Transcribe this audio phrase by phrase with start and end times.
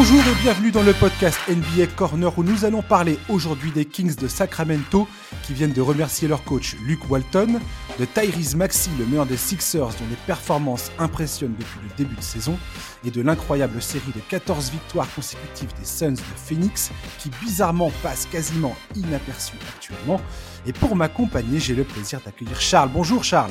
[0.00, 4.14] Bonjour et bienvenue dans le podcast NBA Corner où nous allons parler aujourd'hui des Kings
[4.14, 5.08] de Sacramento
[5.42, 7.58] qui viennent de remercier leur coach Luke Walton,
[7.98, 12.22] de Tyrese Maxey, le meilleur des Sixers dont les performances impressionnent depuis le début de
[12.22, 12.56] saison,
[13.04, 18.26] et de l'incroyable série de 14 victoires consécutives des Suns de Phoenix qui bizarrement passe
[18.26, 20.20] quasiment inaperçu actuellement.
[20.64, 22.90] Et pour m'accompagner, j'ai le plaisir d'accueillir Charles.
[22.94, 23.50] Bonjour Charles.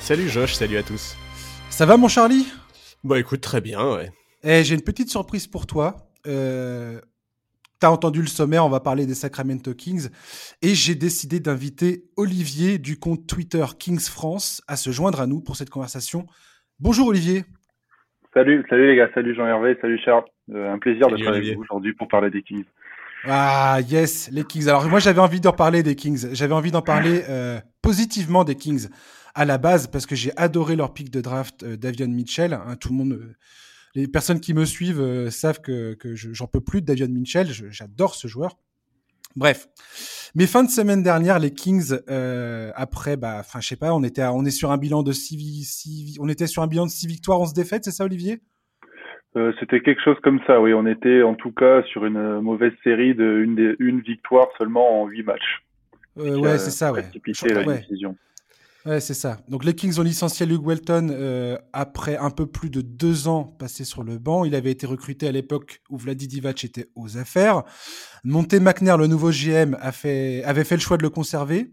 [0.00, 1.14] Salut Josh, salut à tous.
[1.70, 2.48] Ça va mon Charlie?
[3.04, 4.10] Bah écoute, très bien, ouais.
[4.44, 5.96] Eh, j'ai une petite surprise pour toi.
[6.26, 7.00] Euh,
[7.80, 10.08] T'as entendu le sommaire, on va parler des Sacramento Kings.
[10.62, 15.40] Et j'ai décidé d'inviter Olivier du compte Twitter Kings France à se joindre à nous
[15.40, 16.26] pour cette conversation.
[16.80, 17.44] Bonjour Olivier.
[18.32, 20.24] Salut, salut les gars, salut Jean-Hervé, salut Charles.
[20.54, 22.64] Euh, un plaisir de parler avec vous aujourd'hui pour parler des Kings.
[23.26, 24.68] Ah yes, les Kings.
[24.68, 26.28] Alors moi j'avais envie d'en parler des Kings.
[26.32, 28.88] J'avais envie d'en parler euh, positivement des Kings
[29.34, 32.54] à la base parce que j'ai adoré leur pic de draft euh, Davion Mitchell.
[32.54, 33.34] Hein, tout le monde, euh,
[33.94, 37.08] les personnes qui me suivent euh, savent que, que je- j'en peux plus de Davion
[37.08, 37.46] Mitchell.
[37.70, 38.56] J'adore ce joueur.
[39.36, 39.66] Bref,
[40.36, 44.04] mais fin de semaine dernière, les Kings, euh, après, bah, enfin, je sais pas, on
[44.04, 46.86] était, à- on est sur un bilan de six, six- on était sur un bilan
[46.86, 48.40] de six victoires, 11 défaites, c'est ça, Olivier?
[49.36, 50.72] Euh, C'était quelque chose comme ça, oui.
[50.72, 55.24] On était en tout cas sur une mauvaise série de une, victoire seulement en huit
[55.24, 55.64] matchs.
[56.16, 57.02] Qui Ouais, c'est ça, ouais.
[57.02, 57.78] précipité la ouais.
[57.80, 58.16] décision.
[58.86, 59.38] Ouais, c'est ça.
[59.48, 63.44] Donc les Kings ont licencié Luke Welton euh, après un peu plus de deux ans
[63.44, 64.44] passés sur le banc.
[64.44, 67.62] Il avait été recruté à l'époque où Vladi Divac était aux affaires.
[68.24, 71.72] Monté McNair, le nouveau GM, avait fait le choix de le conserver.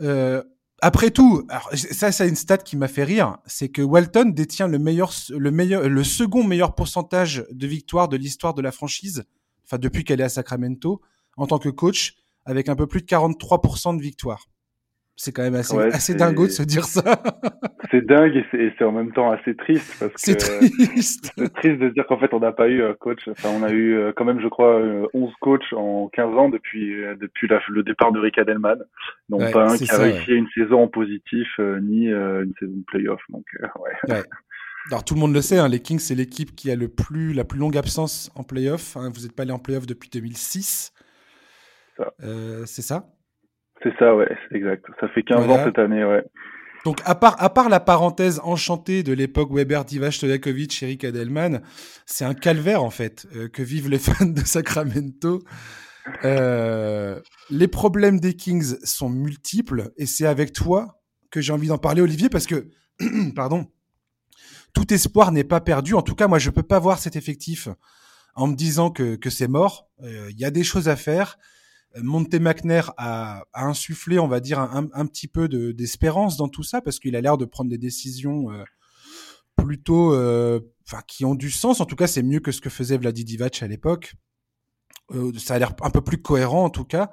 [0.00, 0.42] Euh,
[0.80, 4.78] après tout, ça, c'est une stat qui m'a fait rire, c'est que Walton détient le
[4.78, 9.24] meilleur, le meilleur, le second meilleur pourcentage de victoires de l'histoire de la franchise,
[9.66, 11.02] enfin depuis qu'elle est à Sacramento,
[11.36, 12.14] en tant que coach,
[12.46, 14.46] avec un peu plus de 43% de victoires.
[15.22, 17.02] C'est quand même assez, Ouais, assez c'est- dingo de se dire ça.
[17.90, 21.32] C'est dingue et c'est- c'est en même temps assez triste parce C'est triste.
[21.36, 23.18] c'est triste de se dire qu'en fait on n'a pas eu un coach.
[23.28, 26.48] Enfin, on a eu euh, quand même, je crois, euh, 11 coachs en 15 ans
[26.48, 28.78] depuis euh, depuis la- le départ de Rick Adelman.
[29.28, 32.44] Donc Ouais, pas un c'est qui a réussi une saison en positif euh, ni euh,
[32.44, 33.20] une saison de playoff.
[33.28, 33.66] Donc euh,
[34.08, 34.22] ouais.
[34.90, 37.32] Alors tout le monde le sait, hein, les Kings c'est l'équipe qui a le plus
[37.34, 38.96] la plus longue absence en playoff.
[38.96, 39.10] hein.
[39.12, 40.92] vous n'êtes pas allé en playoff depuis 2006.
[41.96, 42.12] Ça.
[42.22, 43.04] Euh, c'est ça?
[43.82, 44.84] C'est ça, ouais, c'est exact.
[45.00, 45.62] Ça fait 15 Voilà.
[45.62, 46.22] ans cette année, ouais.
[46.84, 51.60] Donc à part à part la parenthèse enchantée de l'époque Weber, Divac, Stojakovic, Eric Adelman,
[52.06, 55.42] c'est un calvaire en fait euh, que vivent les fans de Sacramento.
[56.24, 57.20] Euh,
[57.50, 62.00] les problèmes des Kings sont multiples et c'est avec toi que j'ai envie d'en parler,
[62.00, 62.68] Olivier, parce que
[63.36, 63.66] pardon,
[64.72, 65.94] tout espoir n'est pas perdu.
[65.94, 67.68] En tout cas, moi, je peux pas voir cet effectif
[68.34, 69.90] en me disant que, que c'est mort.
[70.02, 71.38] Euh, Il y a des choses à faire.
[71.96, 76.48] Monte McNair a, a insufflé, on va dire, un, un petit peu de- d'espérance dans
[76.48, 78.62] tout ça parce qu'il a l'air de prendre des décisions euh,
[79.56, 81.80] plutôt, euh, enfin, qui ont du sens.
[81.80, 84.14] En tout cas, c'est mieux que ce que faisait Vladi Divac à l'époque.
[85.12, 87.10] Euh, ça a l'air un peu plus cohérent, en tout cas.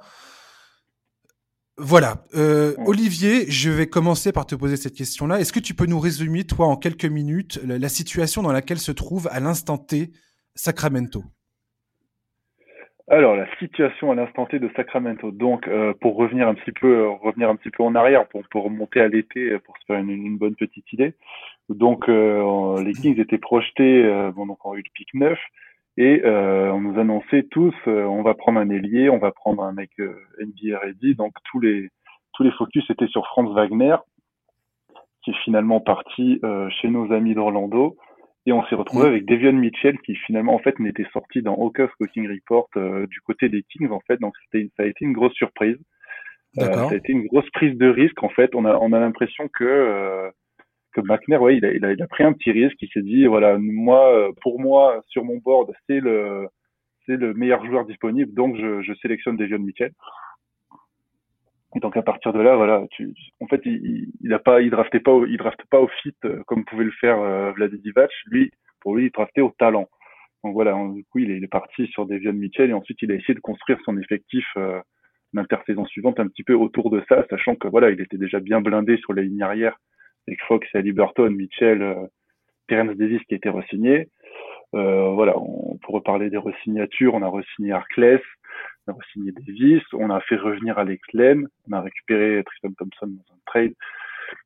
[1.79, 2.25] Voilà.
[2.35, 2.75] Euh.
[2.85, 5.39] Olivier, je vais commencer par te poser cette question-là.
[5.39, 8.79] Est-ce que tu peux nous résumer, toi, en quelques minutes, la, la situation dans laquelle
[8.79, 10.11] se trouve à l'instant T
[10.55, 11.23] Sacramento?
[13.09, 15.31] Alors la situation à l'instant T de Sacramento.
[15.31, 18.41] Donc euh, pour revenir un petit peu, euh, revenir un petit peu en arrière, pour,
[18.49, 21.13] pour remonter à l'été, euh, pour se faire une, une bonne petite idée.
[21.69, 25.39] Donc euh, les Kings étaient projetés, euh, bon donc on a eu le pic 9
[25.95, 29.63] et euh, on nous annonçait tous, euh, on va prendre un ailier, on va prendre
[29.63, 31.15] un mec NBA ready.
[31.15, 31.89] Donc tous les
[32.33, 33.95] tous les focus étaient sur Franz Wagner,
[35.23, 37.95] qui est finalement parti euh, chez nos amis d'Orlando.
[38.47, 39.07] Et on s'est retrouvé Mm.
[39.07, 43.19] avec Devion Mitchell qui finalement en fait n'était sorti dans aucun scouting report euh, du
[43.19, 44.17] côté des Kings en fait.
[44.21, 45.77] Donc c'était ça a été une grosse surprise.
[46.59, 48.55] Euh, ça a été une grosse prise de risque en fait.
[48.55, 50.29] On a on a l'impression que euh,
[50.93, 52.77] que McNair ouais il a, il a il a pris un petit risque.
[52.81, 56.47] Il s'est dit voilà moi euh, pour moi sur mon board c'est le
[57.05, 59.91] c'est le meilleur joueur disponible donc je, je sélectionne Devion Mitchell.
[61.75, 64.69] Et donc à partir de là, voilà, tu, en fait, il, il- a pas, il
[64.71, 67.81] draftait pas, il drafte pas au fit euh, comme pouvait le faire euh, Vladi.
[68.27, 69.87] Lui, pour lui, il draftait au talent.
[70.43, 73.11] Donc voilà, du coup, il est, il est parti sur Devion Mitchell et ensuite il
[73.11, 74.79] a essayé de construire son effectif euh,
[75.33, 78.61] l'intersaison suivante un petit peu autour de ça, sachant que voilà, il était déjà bien
[78.61, 79.77] blindé sur la ligne arrière
[80.27, 81.95] avec Fox et Liberton, Mitchell, euh,
[82.67, 84.09] Terence Davis qui était re-signé.
[84.75, 88.21] Euh, voilà, on, pour reparler des re-signatures, on a re-signé Arclès,
[88.87, 93.07] on a re-signé Davis, on a fait revenir Alex Len, on a récupéré Tristan Thompson
[93.07, 93.73] dans un trade.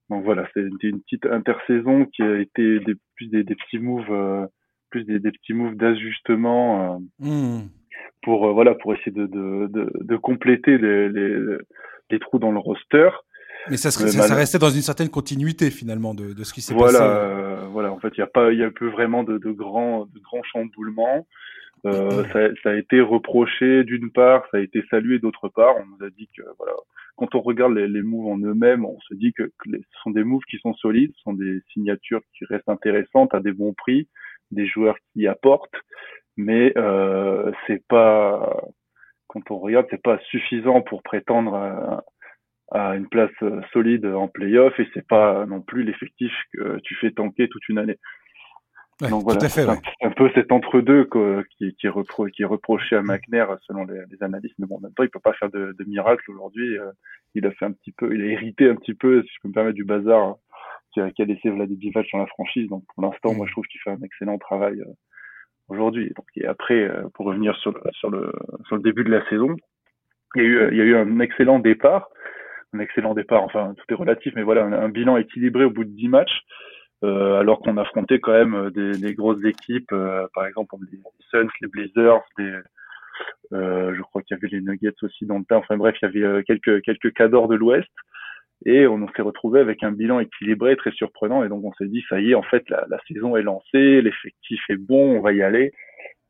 [0.10, 4.12] Donc voilà, c'était une petite intersaison qui a été des, plus des, des petits moves,
[4.12, 4.46] euh,
[4.90, 7.68] plus des, des petits moves d'ajustement euh, Hmm.
[8.24, 11.58] pour euh, voilà pour essayer de, de, de, de compléter les, les,
[12.10, 13.10] les trous dans le roster.
[13.70, 17.00] Mais ça, ça, restait dans une certaine continuité finalement de, de ce qui s'est voilà,
[17.00, 17.12] passé.
[17.12, 19.52] Euh, voilà, en fait, il n'y a pas, il y a peu vraiment de, de
[19.52, 21.28] grands, de grands chamboulements.
[21.86, 25.75] Euh, ça, ça, a été reproché d'une part, ça a été salué d'autre part.
[25.78, 26.74] On nous a dit que voilà,
[27.16, 30.12] quand on regarde les, les moves en eux-mêmes, on se dit que, que ce sont
[30.12, 33.74] des moves qui sont solides, ce sont des signatures qui restent intéressantes à des bons
[33.74, 34.07] prix,
[34.51, 35.81] des joueurs qui apportent,
[36.38, 38.62] mais euh, c'est pas
[39.28, 42.04] quand on regarde, c'est pas suffisant pour prétendre à,
[42.72, 46.95] à une place euh, solide en playoff et c'est pas non plus l'effectif que tu
[46.95, 47.98] fais tanker toute une année.
[49.09, 51.09] Donc voilà, c'est un, peu cet entre-deux
[51.57, 54.56] qui, qui, est repro qui est reproché à McNair selon les, les, analystes.
[54.59, 56.77] Mais bon, en même temps, il peut pas faire de, de miracle aujourd'hui.
[56.77, 56.92] Euh,
[57.33, 59.48] il a fait un petit peu, il a hérité un petit peu, si je peux
[59.48, 60.36] me permettre, du bazar
[60.94, 62.69] qui a, qui a laissé Vladimir Divac dans la franchise.
[62.69, 64.94] Donc pour l'instant, moi, je trouve qu'il fait un excellent travail euh,
[65.68, 66.12] aujourd'hui.
[66.15, 68.31] Donc et après, euh, pour revenir sur le, sur le
[68.68, 69.56] sur le début de la saison,
[70.36, 72.09] il y a eu il y a eu un excellent départ,
[72.74, 73.44] un excellent départ.
[73.44, 76.44] Enfin, tout est relatif, mais voilà, un, un bilan équilibré au bout de 10 matchs.
[77.03, 81.00] Euh, alors qu'on affrontait quand même euh, des, des grosses équipes, euh, par exemple les
[81.31, 82.21] Suns, les Blazers,
[83.53, 85.57] euh, je crois qu'il y avait les Nuggets aussi dans le temps.
[85.57, 87.89] Enfin bref, il y avait quelques quelques cadors de l'Ouest
[88.65, 92.03] et on s'est retrouvé avec un bilan équilibré très surprenant et donc on s'est dit
[92.07, 95.33] ça y est en fait la, la saison est lancée, l'effectif est bon, on va
[95.33, 95.74] y aller.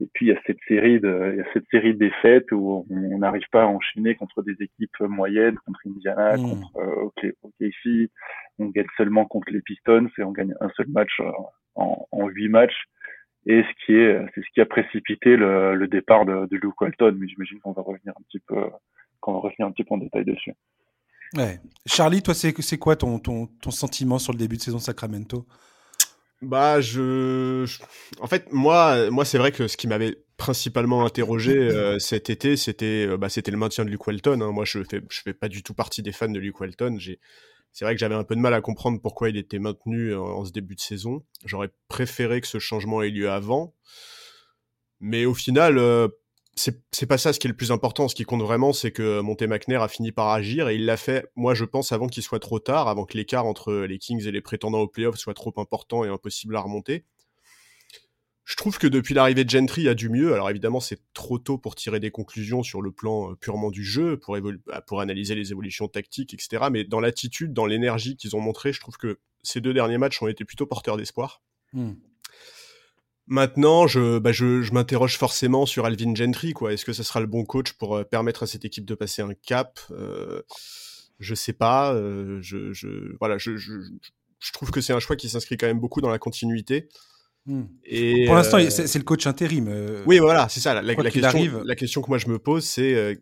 [0.01, 2.51] Et puis il y a cette série de, il y a cette série de défaites
[2.51, 6.41] où on n'arrive pas à enchaîner contre des équipes moyennes, contre Indiana, mmh.
[6.41, 8.09] contre euh, OKC.
[8.57, 11.31] On gagne seulement contre les Pistons et on gagne un seul match euh,
[11.75, 12.85] en, en huit matchs.
[13.45, 16.79] Et ce qui est, c'est ce qui a précipité le, le départ de, de Luke
[16.81, 17.15] Walton.
[17.19, 18.55] Mais j'imagine qu'on va revenir un petit peu,
[19.19, 20.53] qu'on va revenir un petit peu en détail dessus.
[21.37, 21.59] Ouais.
[21.85, 25.45] Charlie, toi, c'est, c'est quoi ton, ton, ton sentiment sur le début de saison Sacramento?
[26.41, 27.65] Bah, je,
[28.19, 32.57] en fait, moi, moi, c'est vrai que ce qui m'avait principalement interrogé euh, cet été,
[32.57, 34.41] c'était, euh, bah, c'était le maintien de Luke Walton.
[34.41, 34.51] Hein.
[34.51, 36.97] Moi, je fais, je fais pas du tout partie des fans de Luke Walton.
[37.71, 40.23] C'est vrai que j'avais un peu de mal à comprendre pourquoi il était maintenu en,
[40.23, 41.23] en ce début de saison.
[41.45, 43.75] J'aurais préféré que ce changement ait lieu avant.
[44.99, 46.07] Mais au final, euh,
[46.55, 48.07] c'est pas ça ce qui est le plus important.
[48.07, 50.97] Ce qui compte vraiment, c'est que Monte McNair a fini par agir et il l'a
[50.97, 54.25] fait, moi je pense, avant qu'il soit trop tard, avant que l'écart entre les Kings
[54.25, 57.05] et les prétendants au playoff soit trop important et impossible à remonter.
[58.43, 60.33] Je trouve que depuis l'arrivée de Gentry, il y a du mieux.
[60.33, 63.83] Alors évidemment, c'est trop tôt pour tirer des conclusions sur le plan euh, purement du
[63.83, 66.65] jeu, pour, bah, pour analyser les évolutions tactiques, etc.
[66.71, 70.21] Mais dans l'attitude, dans l'énergie qu'ils ont montré, je trouve que ces deux derniers matchs
[70.21, 71.41] ont été plutôt porteurs d'espoir.
[71.71, 71.93] Hmm.
[73.31, 76.51] Maintenant, je, bah je, je m'interroge forcément sur Alvin Gentry.
[76.51, 76.73] Quoi.
[76.73, 79.21] Est-ce que ce sera le bon coach pour euh, permettre à cette équipe de passer
[79.21, 79.79] un cap?
[79.91, 80.41] Euh,
[81.17, 81.93] Je sais pas.
[81.93, 83.71] Euh, je, je, voilà, je, je,
[84.39, 86.89] je trouve que c'est un choix qui s'inscrit quand même beaucoup dans la continuité.
[87.45, 87.63] Hmm.
[87.85, 89.71] Et pour l'instant, euh, c'est le coach intérim.
[90.05, 90.73] Oui, voilà, c'est ça.
[90.73, 91.61] La, la, question, arrive...
[91.63, 93.17] la question que moi je me pose, c'est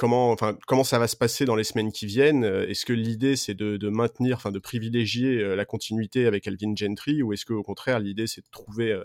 [0.00, 2.42] comment, enfin, comment ça va se passer dans les semaines qui viennent?
[2.44, 7.22] Est-ce que l'idée c'est de, de, maintenir, enfin, de privilégier la continuité avec Alvin Gentry,
[7.22, 8.98] ou est-ce que au contraire l'idée c'est de trouver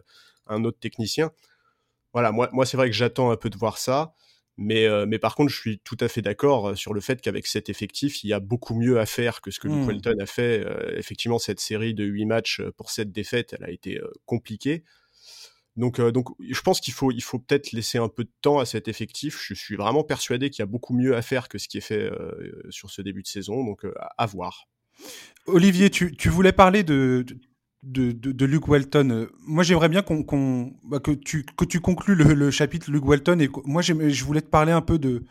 [0.47, 1.31] un autre technicien?
[2.13, 4.13] Voilà, moi, moi c'est vrai que j'attends un peu de voir ça.
[4.55, 7.67] Mais, mais par contre, je suis tout à fait d'accord sur le fait qu'avec cet
[7.67, 9.91] effectif, il y a beaucoup mieux à faire que ce que mmh.
[9.91, 10.65] Luke a fait.
[10.95, 14.85] effectivement, cette série de huit matchs pour cette défaite, elle a été compliquée.
[15.75, 18.59] Donc, euh, donc, je pense qu'il faut, il faut peut-être laisser un peu de temps
[18.59, 19.43] à cet effectif.
[19.45, 21.81] Je suis vraiment persuadé qu'il y a beaucoup mieux à faire que ce qui est
[21.81, 23.63] fait euh, sur ce début de saison.
[23.65, 24.67] Donc, euh, à voir.
[25.47, 27.25] Olivier, tu, tu voulais parler de,
[27.83, 29.27] de, de, de Luke Walton.
[29.45, 33.05] Moi, j'aimerais bien qu'on, qu'on bah, que, tu, que tu conclues le, le chapitre Luke
[33.05, 33.39] Walton.
[33.39, 35.25] Et moi, je voulais te parler un peu de,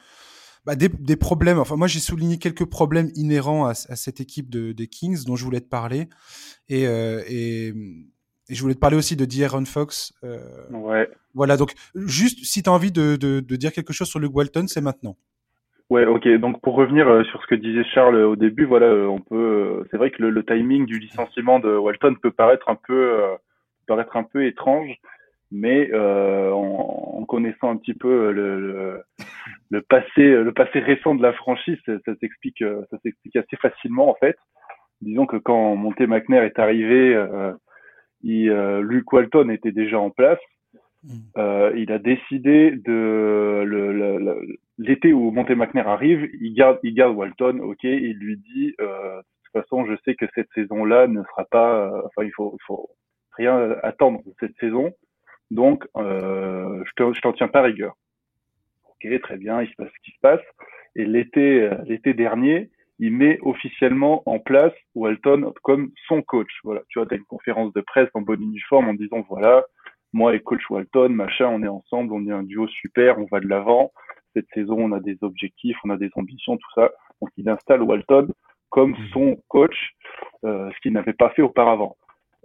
[0.67, 1.59] bah, des, des, problèmes.
[1.59, 5.37] Enfin, moi, j'ai souligné quelques problèmes inhérents à, à, cette équipe de, des Kings dont
[5.37, 6.09] je voulais te parler.
[6.69, 7.75] Et, euh, et
[8.49, 10.13] et je voulais te parler aussi de D'Aaron Fox.
[10.23, 10.39] Euh,
[10.71, 11.09] ouais.
[11.35, 14.35] Voilà, donc juste si tu as envie de, de, de, dire quelque chose sur Luke
[14.35, 15.17] Walton, c'est maintenant.
[15.91, 16.29] Ouais, ok.
[16.39, 19.85] Donc pour revenir euh, sur ce que disait Charles euh, au début, voilà, on peut.
[19.91, 23.21] c'est vrai que le, le, timing du licenciement de Walton peut paraître un peu,
[23.87, 24.95] paraître un peu étrange,
[25.51, 29.03] mais en, en, connaissant un petit peu le, le,
[29.71, 34.11] le, passé, le passé récent de la franchise, ça, ça s'explique, ça s'explique assez facilement
[34.11, 34.37] en fait.
[35.01, 37.15] Disons que quand Monté McNair est arrivé
[38.25, 40.41] il, euh, Luke Walton était déjà en place.
[41.05, 41.09] Mm.
[41.37, 43.65] Euh, il a décidé de
[44.79, 49.19] l'été où Monte McNair arrive, il garde, il garde Walton, ok, il lui dit euh,
[49.19, 52.57] de toute façon, je sais que cette saison-là ne sera pas, euh, enfin, il faut,
[52.59, 52.89] il faut
[53.37, 54.93] rien attendre de cette saison,
[55.51, 57.95] donc euh, je t'en tiens pas rigueur.
[58.89, 60.41] Ok, très bien, il se passe ce qui se passe.
[60.97, 66.51] Et l'été, l'été dernier, il met officiellement en place Walton comme son coach.
[66.65, 69.65] Voilà, tu vois, tu as une conférence de presse en bon uniforme en disant voilà,
[70.13, 73.41] moi et coach Walton, machin, on est ensemble, on est un duo super, on va
[73.41, 73.93] de l'avant.
[74.35, 76.91] Cette saison, on a des objectifs, on a des ambitions, tout ça.
[77.21, 78.29] Donc il installe Walton
[78.71, 79.09] comme Mhm.
[79.13, 79.93] son coach,
[80.45, 81.97] euh, ce qu'il n'avait pas fait auparavant.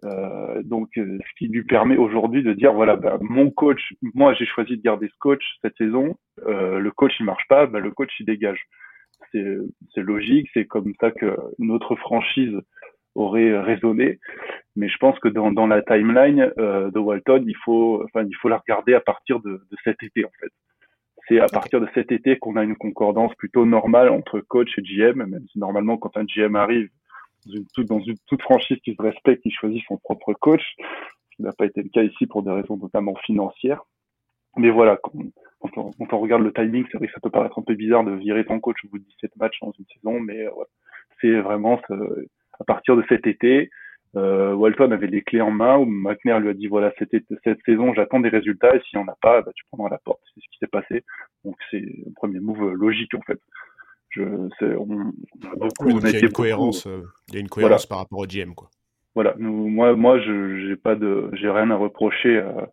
[0.06, 4.34] Euh, donc, euh, ce qui lui permet aujourd'hui de dire voilà, bah, mon coach, moi
[4.34, 6.16] j'ai choisi de garder ce coach cette saison.
[6.48, 8.62] Euh, le coach il marche pas, bah, le coach il dégage.
[9.32, 12.56] C'est logique, c'est comme ça que notre franchise
[13.16, 14.20] aurait raisonné.
[14.76, 18.36] Mais je pense que dans, dans la timeline euh, de Walton, il faut, enfin, il
[18.36, 20.52] faut la regarder à partir de, de cet été en fait.
[21.28, 24.82] C'est à partir de cet été qu'on a une concordance plutôt normale entre coach et
[24.82, 26.90] GM, même si normalement quand un GM arrive
[27.46, 30.64] dans une, toute, dans une toute franchise qui se respecte, il choisit son propre coach,
[30.78, 33.84] ce qui n'a pas été le cas ici pour des raisons notamment financières.
[34.58, 35.14] Mais voilà, quand,
[35.60, 37.76] quand, on, quand on regarde le timing, c'est vrai que ça peut paraître un peu
[37.76, 40.52] bizarre de virer ton coach au bout de 17 matchs dans une saison, mais euh,
[41.22, 41.94] c'est vraiment ce,
[42.60, 43.70] à partir de cet été,
[44.16, 47.12] euh, Walton avait les clés en main où McNair lui a dit voilà cette,
[47.44, 50.00] cette saison j'attends des résultats et s'il n'y en a pas bah, tu prendras la
[50.00, 50.20] porte.
[50.34, 51.04] C'est ce qui s'est passé.
[51.46, 53.40] Donc c'est un premier move logique en fait.
[54.10, 56.88] Je on, on a beaucoup Oui, on donc a il y a une beaucoup- cohérence,
[56.88, 58.70] euh, il y a une cohérence par rapport au GM, quoi.
[59.16, 59.36] Voilà.
[59.38, 62.66] Nous, moi moi je j'ai pas de j'ai rien à reprocher euh,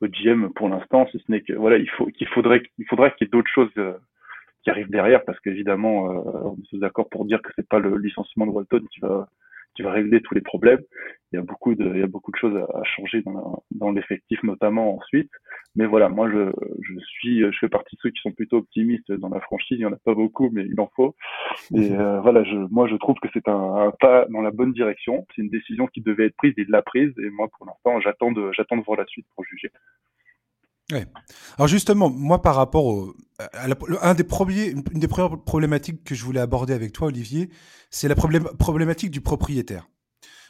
[0.00, 3.12] au GM pour l'instant si ce n'est que voilà il faut qu'il faudrait il faudrait
[3.12, 3.94] qu'il y ait d'autres choses euh,
[4.62, 7.78] qui arrivent derrière parce qu'évidemment euh, on est tous d'accord pour dire que c'est pas
[7.78, 9.28] le licenciement de Walton qui va
[9.74, 10.80] qui va régler tous les problèmes.
[11.32, 13.22] Il y a beaucoup de il y a beaucoup de choses à, à changer
[13.72, 15.30] dans l'effectif notamment ensuite.
[15.74, 16.52] Mais voilà moi je
[16.82, 19.78] je suis je fais partie de ceux qui sont plutôt optimistes dans la franchise.
[19.78, 21.16] Il y en a pas beaucoup mais il en faut.
[21.74, 24.72] Et euh, voilà je moi je trouve que c'est un, un pas dans la bonne
[24.72, 25.26] direction.
[25.34, 27.12] C'est une décision qui devait être prise et il l'a prise.
[27.18, 29.70] Et moi pour l'instant j'attends de j'attends de voir la suite pour juger
[31.56, 35.42] Alors justement, moi par rapport au, à la- le- un des premiers, une des premières
[35.42, 37.48] problématiques que je voulais aborder avec toi, Olivier,
[37.90, 39.88] c'est la problém- problématique du propriétaire.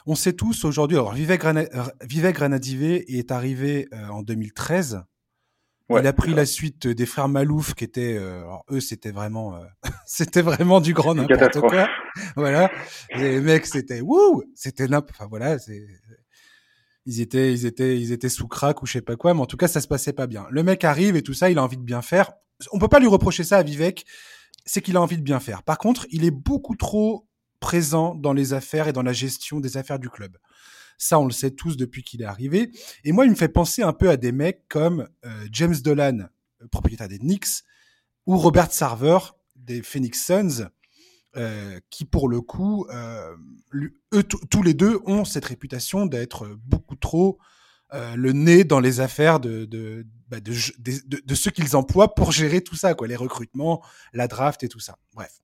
[0.07, 1.69] On sait tous aujourd'hui, alors Vivek, Rana-
[2.03, 5.03] Vivek Ranadivé est arrivé euh, en 2013.
[5.91, 9.11] Ouais, il a pris la suite des frères Malouf, qui étaient, euh, alors eux, c'était
[9.12, 9.61] vraiment, euh,
[10.07, 11.38] c'était vraiment du grand n'importe
[11.69, 11.88] quoi.
[12.37, 12.71] Voilà,
[13.17, 15.87] les mecs, c'était wouh, c'était n'importe, enfin voilà, c'est,
[17.06, 19.46] ils étaient, ils étaient, ils étaient sous crack ou je sais pas quoi, mais en
[19.46, 20.46] tout cas, ça se passait pas bien.
[20.50, 22.32] Le mec arrive et tout ça, il a envie de bien faire.
[22.73, 24.06] On peut pas lui reprocher ça à Vivek,
[24.64, 25.62] c'est qu'il a envie de bien faire.
[25.62, 27.28] Par contre, il est beaucoup trop
[27.61, 30.37] présent dans les affaires et dans la gestion des affaires du club.
[30.96, 32.70] Ça, on le sait tous depuis qu'il est arrivé.
[33.04, 36.28] Et moi, il me fait penser un peu à des mecs comme euh, James Dolan,
[36.62, 37.64] euh, propriétaire des Knicks,
[38.26, 39.18] ou Robert Sarver
[39.56, 40.68] des Phoenix Suns,
[41.37, 43.35] euh, qui pour le coup, euh,
[44.12, 47.38] eux tous les deux ont cette réputation d'être beaucoup trop
[47.95, 52.33] euh, le nez dans les affaires de, de, bah, de, de, ceux qu'ils emploient pour
[52.33, 54.99] gérer tout ça, quoi, les recrutements, la draft et tout ça.
[55.12, 55.41] Bref.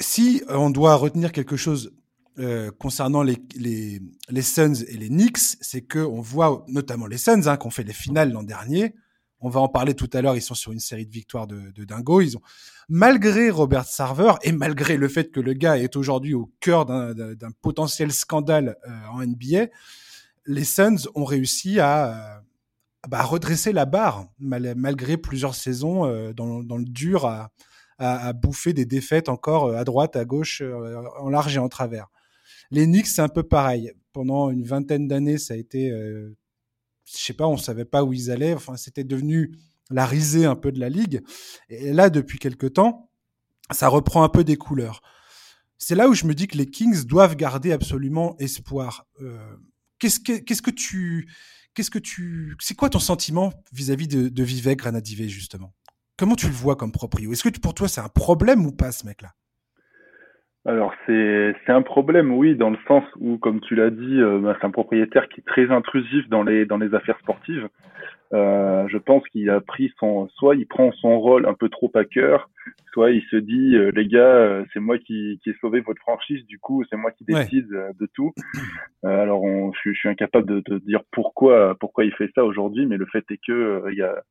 [0.00, 1.92] Si on doit retenir quelque chose
[2.38, 7.18] euh, concernant les, les, les Suns et les Knicks, c'est que on voit notamment les
[7.18, 8.94] Suns hein, qui ont fait les finales l'an dernier.
[9.40, 10.36] On va en parler tout à l'heure.
[10.36, 12.20] Ils sont sur une série de victoires de, dingo.
[12.20, 12.40] Ils ont,
[12.88, 17.50] malgré Robert Sarver et malgré le fait que le gars est aujourd'hui au cœur d'un-
[17.60, 19.66] potentiel scandale euh, en NBA,
[20.46, 22.40] les Suns ont réussi à, euh,
[23.08, 27.50] bah, redresser la barre mal- malgré plusieurs saisons euh, dans, le dur à,
[28.32, 32.08] bouffer des défaites encore à droite, à gauche, en large et en travers.
[32.70, 33.92] Les Knicks, c'est un peu pareil.
[34.12, 35.92] Pendant une vingtaine d'années, ça a été,
[37.04, 38.54] je sais pas, on savait pas où ils allaient.
[38.54, 39.56] Enfin, c'était devenu
[39.90, 41.22] la risée un peu de la ligue.
[41.68, 43.10] Et là, depuis quelque temps,
[43.70, 45.02] ça reprend un peu des couleurs.
[45.78, 49.06] C'est là où je me dis que les Kings doivent garder absolument espoir.
[49.20, 49.56] Euh,
[49.98, 51.30] qu'est-ce que, qu'est-ce que tu,
[51.74, 55.74] qu'est-ce que tu, c'est quoi ton sentiment vis-à-vis de, de Vivek Ranadivé justement?
[56.16, 57.32] Comment tu le vois comme proprio?
[57.32, 59.34] Est-ce que pour toi c'est un problème ou pas ce mec-là?
[60.66, 64.38] Alors c'est c'est un problème, oui, dans le sens où, comme tu l'as dit, euh,
[64.38, 67.68] bah, c'est un propriétaire qui est très intrusif dans les dans les affaires sportives.
[68.32, 71.90] Euh, je pense qu'il a pris son, soit il prend son rôle un peu trop
[71.94, 72.48] à cœur,
[72.92, 76.00] soit il se dit euh, les gars, euh, c'est moi qui qui ai sauvé votre
[76.00, 78.32] franchise, du coup c'est moi qui décide euh, de tout.
[79.04, 82.30] Euh, alors on, je, suis- je suis incapable de, de dire pourquoi pourquoi il fait
[82.34, 84.22] ça aujourd'hui, mais le fait est que il y a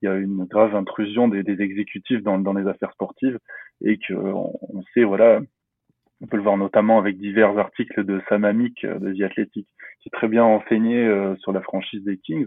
[0.00, 3.38] il y a une grave intrusion des, des exécutifs dans, dans les affaires sportives
[3.84, 5.40] et que on, on sait voilà
[6.22, 9.66] on peut le voir notamment avec divers articles de Sam Amick euh, de The Athletic,
[10.00, 12.46] qui est très bien enseigné euh, sur la franchise des Kings.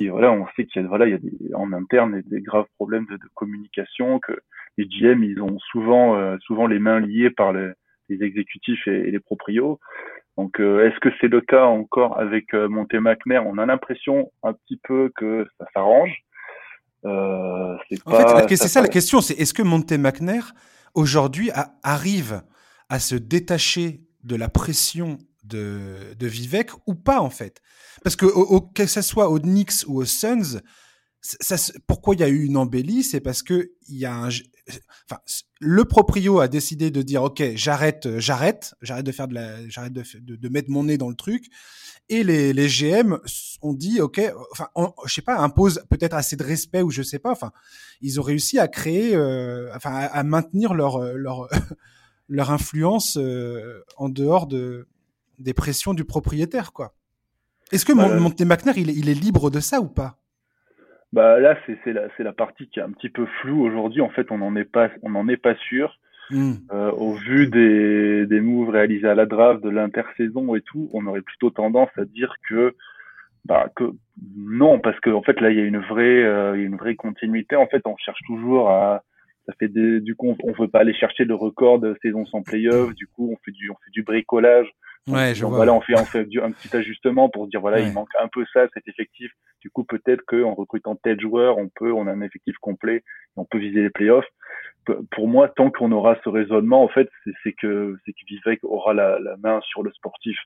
[0.00, 2.22] Et voilà, on sait qu'il y a, voilà, il y a des, en interne des,
[2.36, 4.32] des graves problèmes de, de communication, que
[4.78, 7.70] les GM, ils ont souvent, euh, souvent les mains liées par les,
[8.08, 9.78] les exécutifs et, et les proprios.
[10.38, 14.30] Donc, euh, est-ce que c'est le cas encore avec euh, Monte McNair On a l'impression
[14.42, 16.14] un petit peu que ça s'arrange.
[17.04, 20.52] Euh, c'est En pas, fait, c'est ça ça la question, c'est est-ce que Monte McNair
[20.94, 22.42] aujourd'hui a- arrive
[22.88, 27.60] à se détacher de la pression de, de Vivek ou pas en fait?
[28.02, 30.60] Parce que au- au- que ce soit aux Knicks ou aux Suns,
[31.86, 33.02] pourquoi il y a eu une embellie?
[33.02, 35.20] C'est parce que il y a un, enfin,
[35.60, 39.92] le proprio a décidé de dire ok, j'arrête, j'arrête, j'arrête de faire de la, j'arrête
[39.92, 41.46] de, de, mettre mon nez dans le truc.
[42.08, 43.18] Et les, les GM
[43.62, 44.20] ont dit ok,
[44.52, 44.68] enfin,
[45.06, 47.32] je sais pas, impose peut-être assez de respect ou je sais pas.
[47.32, 47.50] Enfin,
[48.00, 51.48] ils ont réussi à créer, euh, enfin, à, maintenir leur leur
[52.28, 54.86] leur influence euh, en dehors de
[55.38, 56.92] des pressions du propriétaire, quoi.
[57.72, 60.16] Est-ce que bah, Monte McNair, il est, il est libre de ça ou pas?
[61.12, 64.00] Bah là, c'est la, la partie qui est un petit peu floue aujourd'hui.
[64.00, 65.98] En fait, on n'en est pas, on n'en est pas sûr.
[66.30, 66.54] Hmm.
[66.72, 71.06] Euh, au vu des, des moves réalisés à la draft, de l'intersaison et tout, on
[71.06, 72.74] aurait plutôt tendance à dire que,
[73.44, 73.84] bah, que
[74.36, 77.54] non, parce qu'en en fait là, il y a une vraie, euh, une vraie continuité.
[77.54, 79.04] En fait, on cherche toujours à,
[79.46, 82.42] ça fait des, du coup, on, veut pas aller chercher le record de saison sans
[82.42, 82.94] playoff.
[82.94, 84.68] Du coup, on fait du, on fait du bricolage
[85.08, 85.58] Ouais, je Donc vois.
[85.58, 88.44] voilà, on fait, on fait un petit ajustement pour dire voilà, il manque un peu
[88.52, 89.30] ça, cet effectif.
[89.60, 93.02] Du coup, peut-être qu'en recrutant tel joueur, on peut, on a un effectif complet, et
[93.36, 94.26] on peut viser les playoffs.
[95.12, 97.08] Pour moi, tant qu'on aura ce raisonnement, en fait,
[97.42, 100.36] c'est que c'est que Vivek aura la, la, main sur le sportif.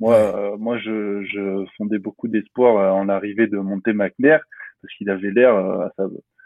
[0.00, 4.42] Moi, euh, moi, je, je fondais beaucoup d'espoir euh, en l'arrivée de Monte McNair
[4.82, 6.04] parce qu'il avait l'air euh, à sa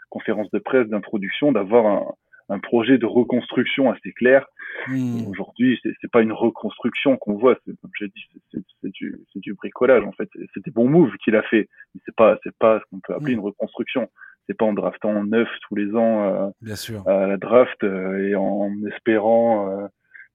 [0.09, 2.05] conférence de presse d'introduction d'avoir un,
[2.49, 4.45] un projet de reconstruction assez clair.
[4.87, 5.27] Hmm.
[5.27, 9.53] Aujourd'hui, c'est, c'est pas une reconstruction qu'on voit, comme j'ai dit, c'est, du, c'est du
[9.53, 10.29] bricolage en fait.
[10.53, 13.13] C'est des bons moves qu'il a fait, mais c'est pas, c'est pas ce qu'on peut
[13.13, 13.39] appeler hmm.
[13.39, 14.09] une reconstruction.
[14.47, 17.07] C'est pas en draftant neuf tous les ans euh, Bien sûr.
[17.07, 19.87] à la draft euh, et en espérant, euh,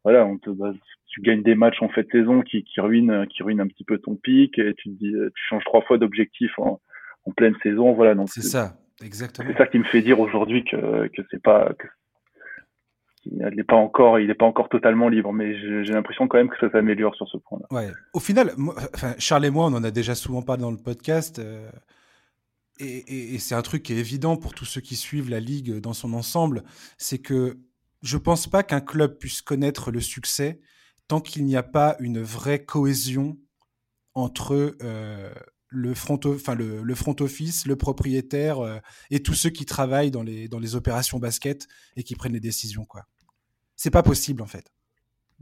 [0.05, 0.73] voilà, on te, bah,
[1.09, 3.99] tu gagnes des matchs en fait saison qui, qui ruinent, qui ruinent un petit peu
[3.99, 6.81] ton pic et tu te dis, tu changes trois fois d'objectif en,
[7.25, 8.15] en pleine saison, voilà.
[8.15, 8.75] Donc c'est ça.
[9.05, 9.49] Exactement.
[9.51, 11.87] C'est ça qui me fait dire aujourd'hui que, que c'est pas que
[13.27, 16.51] il n'est pas encore, il n'est pas encore totalement libre, mais j'ai l'impression quand même
[16.51, 17.67] que ça s'améliore sur ce point-là.
[17.71, 17.91] Ouais.
[18.13, 18.53] Au final,
[18.93, 21.71] enfin, Charles et moi, on en a déjà souvent parlé dans le podcast, euh,
[22.79, 25.81] et, et, c'est un truc qui est évident pour tous ceux qui suivent la ligue
[25.81, 26.65] dans son ensemble,
[26.99, 27.57] c'est que
[28.03, 30.61] je pense pas qu'un club puisse connaître le succès
[31.09, 33.39] tant qu'il n'y a pas une vraie cohésion
[34.15, 35.33] entre euh,
[35.75, 38.79] le front, enfin le, le, front office, le propriétaire euh,
[39.11, 42.41] et tous ceux qui travaillent dans les dans les opérations basket et qui prennent les
[42.41, 43.03] décisions quoi.
[43.77, 44.71] C'est pas possible en fait.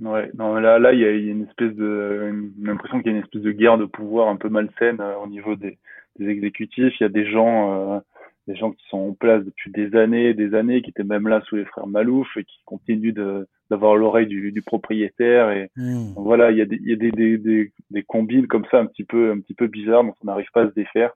[0.00, 3.18] Ouais, non, là, là, il y a, une espèce de, une, impression qu'il y a
[3.18, 5.78] une espèce de guerre de pouvoir un peu malsaine euh, au niveau des,
[6.18, 6.94] des, exécutifs.
[6.98, 8.00] Il y a des gens, euh,
[8.48, 11.42] des gens qui sont en place depuis des années, des années, qui étaient même là
[11.42, 15.50] sous les frères Malouf et qui continuent de, d'avoir l'oreille du, du, propriétaire.
[15.50, 16.12] Et hmm.
[16.16, 18.78] voilà, il y a, des, il y a des, des, des, des, combines comme ça
[18.78, 21.12] un petit peu, un petit peu bizarres dont on n'arrive pas à se défaire.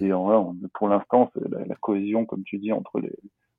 [0.00, 3.12] Et voilà, on, pour l'instant, la, la cohésion, comme tu dis, entre les,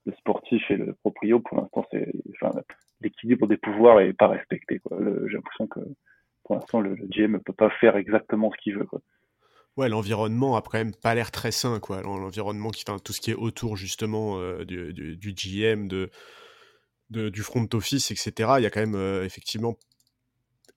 [0.05, 2.59] le sportif et le proprio, pour l'instant, c'est, enfin,
[3.01, 4.81] l'équilibre des pouvoirs est pas respecté.
[5.27, 5.79] J'ai l'impression que
[6.43, 8.85] pour l'instant le, GM ne peut pas faire exactement ce qu'il veut.
[8.85, 9.01] Quoi.
[9.77, 12.01] Ouais, l'environnement a quand même pas l'air très sain, quoi.
[12.01, 16.09] L'environnement qui, enfin, tout ce qui est autour justement euh, du, du, GM, de,
[17.09, 18.53] de, du front office, etc.
[18.57, 19.75] Il y a quand même euh, effectivement,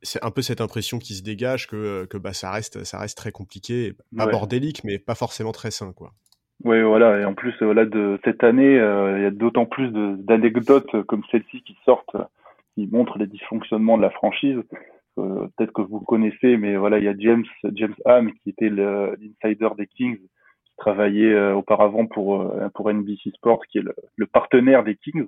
[0.02, 3.16] c'est un peu cette impression qui se dégage que, que bah, ça reste, ça reste
[3.16, 6.12] très compliqué, pas bordélique, mais pas forcément très sain, quoi.
[6.64, 7.20] Oui, voilà.
[7.20, 11.22] Et en plus, voilà, de cette année, euh, il y a d'autant plus d'anecdotes comme
[11.30, 12.16] celle-ci qui sortent,
[12.74, 14.58] qui montrent les dysfonctionnements de la franchise.
[15.18, 18.70] Euh, Peut-être que vous connaissez, mais voilà, il y a James James Ham qui était
[18.70, 23.94] l'insider des Kings, qui travaillait euh, auparavant pour euh, pour NBC Sports, qui est le,
[24.16, 25.26] le partenaire des Kings.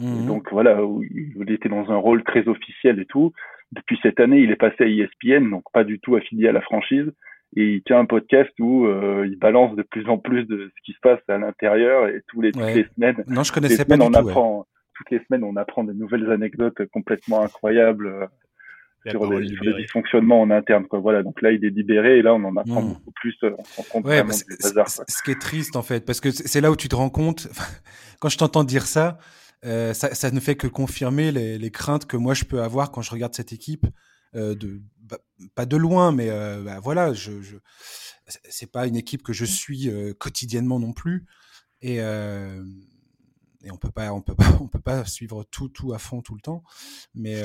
[0.00, 0.26] Mhm.
[0.26, 3.32] Donc voilà, où il était dans un rôle très officiel et tout.
[3.72, 6.60] Depuis cette année, il est passé à ESPN, donc pas du tout affilié à la
[6.60, 7.12] franchise
[7.56, 10.82] et il tient un podcast où euh, il balance de plus en plus de ce
[10.84, 13.24] qui se passe à l'intérieur et tous les, toutes les semaines.
[13.26, 16.30] Non, je connaissais pas du on tout, apprend, Toutes les semaines, on apprend des nouvelles
[16.30, 18.26] anecdotes complètement incroyables euh,
[19.08, 20.86] sur, les, sur le dysfonctionnement en interne.
[20.86, 21.00] Quoi.
[21.00, 22.88] Voilà, donc là, il est libéré et là, on en apprend hmm.
[22.88, 23.36] beaucoup plus.
[23.42, 24.32] Euh, on se rend compte ouais, bah,
[24.86, 27.48] Ce qui est triste, en fait, parce que c'est là où tu te rends compte,
[28.20, 32.06] quand je t'entends dire ça, euh, ça, ça, ne fait que confirmer les, les, craintes
[32.06, 33.86] que moi je peux avoir quand je regarde cette équipe
[34.34, 34.80] euh, de
[35.54, 37.56] pas de loin, mais euh, bah, voilà, je, je
[38.48, 41.26] c'est pas une équipe que je suis euh, quotidiennement non plus,
[41.82, 42.64] et, euh,
[43.64, 46.22] et on peut pas, on peut pas, on peut pas suivre tout, tout à fond
[46.22, 46.62] tout le temps,
[47.14, 47.42] mais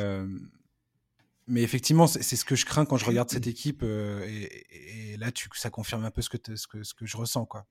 [1.47, 5.31] mais effectivement, c'est ce que je crains quand je regarde cette équipe, et, et, là,
[5.31, 7.67] tu, ça confirme un peu ce que, ce que, ce que je ressens, quoi.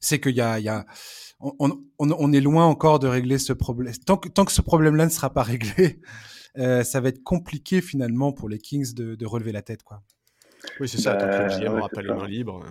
[0.00, 0.86] C'est qu'il y a, il y a
[1.40, 1.52] on,
[1.98, 3.92] on, on, est loin encore de régler ce problème.
[4.06, 6.00] Tant que, tant que ce problème-là ne sera pas réglé,
[6.58, 9.82] euh, ça va être compliqué finalement pour les Kings de, de relever la tête.
[9.82, 10.00] Quoi.
[10.80, 12.64] Oui, c'est ça, tant que le n'aura pas les mains libres.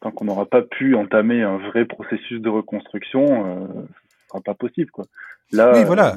[0.00, 3.66] Tant qu'on n'aura pas pu entamer un vrai processus de reconstruction, euh,
[4.22, 4.90] ce sera pas possible.
[4.92, 5.06] Quoi.
[5.50, 6.16] Là, oui, voilà.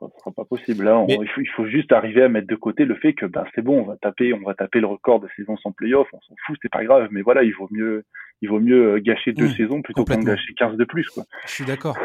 [0.00, 0.84] ce sera, pas possible.
[0.84, 3.44] Là, il, faut, il, faut, juste arriver à mettre de côté le fait que ben,
[3.54, 6.20] c'est bon, on va taper, on va taper le record de saison sans playoff, on
[6.22, 7.06] s'en fout, c'est pas grave.
[7.12, 8.04] Mais voilà, il vaut mieux,
[8.42, 11.08] il vaut mieux gâcher deux mmh, saisons plutôt qu'en gâcher 15 de plus.
[11.08, 11.24] Quoi.
[11.46, 11.96] Je suis d'accord.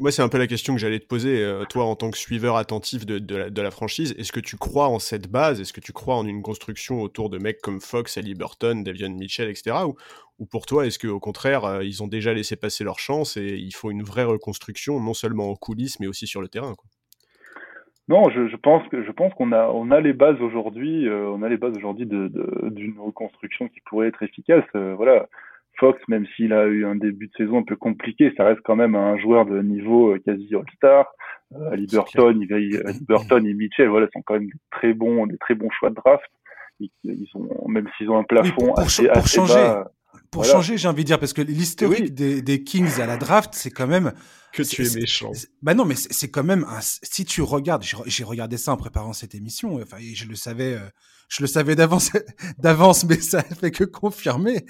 [0.00, 2.18] moi, c'est un peu la question que j'allais te poser, euh, toi, en tant que
[2.18, 4.14] suiveur attentif de, de, la, franchise.
[4.18, 5.60] Est-ce que tu crois en cette base?
[5.60, 9.10] Est-ce que tu crois en une construction autour de mecs comme Fox, Ali Burton, Davion
[9.10, 9.76] Mitchell, etc.
[9.86, 9.94] Ou,
[10.38, 13.56] ou pour toi, est-ce qu'au contraire, euh, ils ont déjà laissé passer leur chance et
[13.56, 16.88] il faut une vraie reconstruction, non seulement en coulisses, mais aussi sur le terrain quoi?
[18.08, 21.28] Non, je, je, pense que je pense qu'on a on a les bases aujourd'hui, euh,
[21.28, 22.30] on a les bases aujourd'hui de,
[22.70, 24.64] d'une reconstruction qui pourrait être efficace.
[24.74, 25.26] voilà,
[25.78, 28.76] Fox, même s'il a eu un début de saison un peu compliqué, ça reste quand
[28.76, 31.06] même un joueur de niveau euh, quasi All-Star.
[31.54, 35.70] Euh, Ali Burton, et Mitchell, voilà, sont quand même des très bons, des très bons
[35.70, 36.24] choix de draft.
[36.80, 36.90] Ils,
[37.34, 39.82] ont, même s'ils ont un plafond pour, assez, pour changer,
[40.30, 43.50] Pour changer, j'ai envie de dire, parce que l'historique des, des, Kings à la draft,
[43.52, 44.12] c'est quand même
[44.52, 45.32] que tu es méchant.
[45.62, 49.12] Bah non, mais c'est quand même un, si tu regardes, j'ai regardé ça en préparant
[49.12, 49.80] cette émission.
[49.82, 50.88] Enfin, je le savais, euh,
[51.28, 52.10] je le savais d'avance,
[52.58, 54.64] d'avance, mais ça fait que confirmer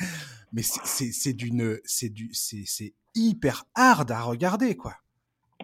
[0.52, 4.94] mais c'est d'une, c'est du, c'est hyper hard à regarder, quoi.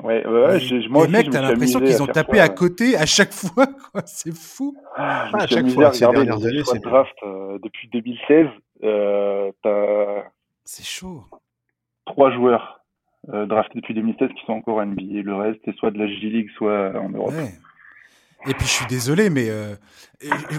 [0.03, 3.33] Ouais, ouais, je, moi les mecs, t'as l'impression qu'ils ont tapé à côté à chaque
[3.33, 4.03] fois, quoi.
[4.07, 4.75] C'est fou.
[4.97, 8.47] Ah, à chaque fois, à regarder les draft euh, depuis 2016.
[8.85, 9.53] Euh,
[10.65, 11.25] c'est chaud.
[12.07, 12.83] Trois joueurs
[13.29, 15.23] euh, draftés depuis 2016 qui sont encore NBA.
[15.23, 17.33] Le reste, c'est soit de la J-League, soit en Europe.
[17.33, 17.55] Ouais.
[18.49, 19.77] Et puis je suis désolé, mais euh,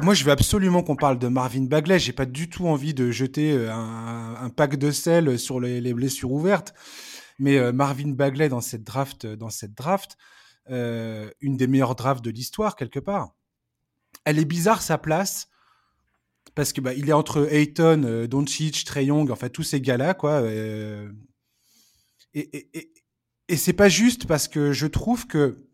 [0.04, 2.00] moi je veux absolument qu'on parle de Marvin Bagley.
[2.00, 6.74] J'ai pas du tout envie de jeter un, pack de sel sur les, blessures ouvertes.
[7.40, 10.18] Mais euh, Marvin Bagley dans cette draft, dans cette draft,
[10.70, 13.32] une des meilleures drafts de l'histoire quelque part.
[14.24, 15.50] Elle est bizarre sa place
[16.56, 20.44] parce que bah, il est entre Ayton, Doncic, Trey Young, enfin tous ces gars-là quoi.
[20.50, 21.08] et,
[22.34, 22.94] et, et,
[23.48, 25.68] et c'est pas juste parce que je trouve que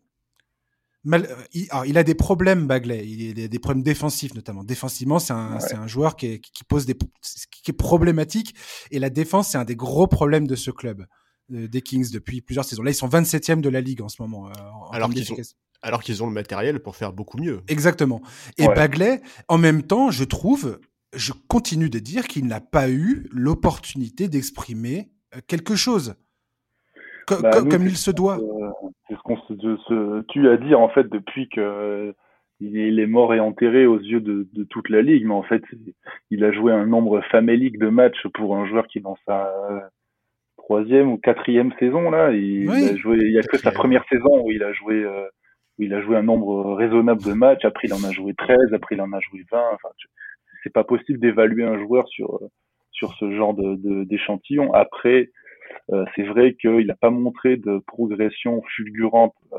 [1.02, 3.06] Mal, euh, il, il, a des problèmes, Bagley.
[3.08, 4.64] Il a des problèmes défensifs, notamment.
[4.64, 8.54] Défensivement, c'est un, c'est un joueur qui, est, qui, pose des, qui est problématique.
[8.90, 11.06] Et la défense, c'est un des gros problèmes de ce club,
[11.52, 12.82] euh, des Kings, depuis plusieurs saisons.
[12.82, 14.48] Là, ils sont 27e de la ligue en ce moment.
[14.48, 14.52] Euh,
[14.92, 15.24] alors, qu'ils
[15.82, 17.60] alors qu'ils ont le matériel pour faire beaucoup mieux.
[17.68, 18.20] Exactement.
[18.58, 20.78] Et Bagley, en même temps, je trouve,
[21.14, 25.08] je continue de dire qu'il n'a pas eu l'opportunité d'exprimer
[25.46, 26.14] quelque chose.
[27.28, 28.38] Bah, comme il se doit.
[29.08, 32.14] C'est ce qu'on se, tue à dire en fait depuis que
[32.60, 35.62] il est mort et enterré aux yeux de, toute la ligue, mais en fait,
[36.30, 39.50] il a joué un nombre famélique de matchs pour un joueur qui est dans sa
[40.58, 42.32] troisième ou quatrième saison là.
[42.32, 45.26] Il, a joué, il y a que sa première saison où il a joué, euh,
[45.80, 47.64] où il a joué un nombre raisonnable de matchs.
[47.64, 49.58] Après, il en a joué 13, après il en a joué 20.
[49.72, 49.88] Enfin,
[50.62, 52.40] c'est pas possible d'évaluer un joueur sur
[52.92, 54.72] sur ce genre de d'échantillon.
[54.74, 55.30] Après,
[55.92, 59.34] euh, c'est vrai qu'il n'a pas montré de progression fulgurante.
[59.52, 59.58] Euh,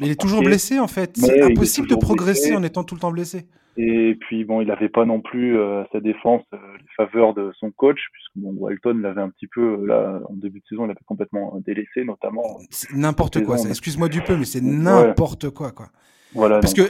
[0.00, 1.16] il est toujours blessé en fait.
[1.16, 3.46] C'est impossible de progresser en étant tout le temps blessé.
[3.76, 6.58] Et puis bon, il n'avait pas non plus euh, à sa défense les
[6.96, 10.64] faveurs de son coach, puisque bon, Walton l'avait un petit peu là en début de
[10.68, 12.58] saison, il l'avait complètement délaissé, notamment.
[12.92, 13.56] N'importe quoi.
[13.56, 15.86] Excuse-moi du peu, mais c'est n'importe quoi, quoi.
[16.34, 16.58] Voilà.
[16.60, 16.82] Parce que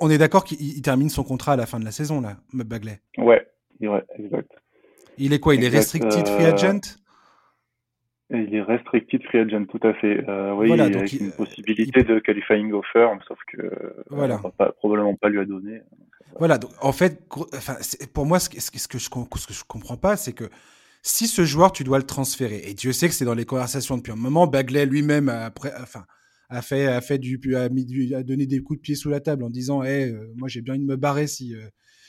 [0.00, 3.00] on, est d'accord qu'il termine son contrat à la fin de la saison là, Bagley.
[3.18, 3.44] Ouais,
[3.80, 4.50] ouais, exact.
[5.18, 6.80] Il est quoi Il est restricted free agent?
[8.30, 10.22] Il est restricted free agent, tout à fait.
[10.28, 14.40] Euh, oui, voilà, avec une possibilité de qualifying offer, sauf que euh, voilà.
[14.44, 15.80] on va probablement pas lui a donné.
[16.38, 17.22] Voilà, donc en fait,
[17.54, 17.76] enfin,
[18.12, 20.44] pour moi, ce, ce, que je, ce que je comprends pas, c'est que
[21.02, 23.96] si ce joueur, tu dois le transférer, et Dieu sait que c'est dans les conversations
[23.96, 26.04] depuis un moment, Bagley lui-même a, enfin,
[26.50, 29.08] a fait, a fait du, a mis du, a donné des coups de pied sous
[29.08, 31.54] la table en disant, hey, euh, moi j'ai bien envie de me barrer si,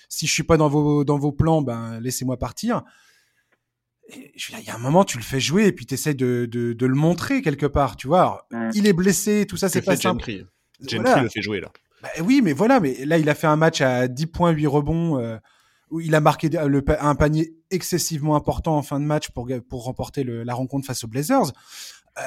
[0.09, 2.83] si je suis pas dans vos, dans vos plans, ben laissez-moi partir
[4.15, 6.73] il y a un moment, tu le fais jouer et puis tu essaies de, de,
[6.73, 8.47] de, le montrer quelque part, tu vois.
[8.73, 10.19] Il est blessé, tout ça, c'est pas simple.
[10.19, 10.45] Gentry.
[10.87, 11.71] Gentry le fait jouer là.
[12.01, 14.67] Bah, oui, mais voilà, mais là, il a fait un match à 10 points, 8
[14.67, 15.37] rebonds, euh,
[15.89, 19.83] où il a marqué le, un panier excessivement important en fin de match pour, pour
[19.83, 21.51] remporter le, la rencontre face aux Blazers.
[22.17, 22.21] Euh,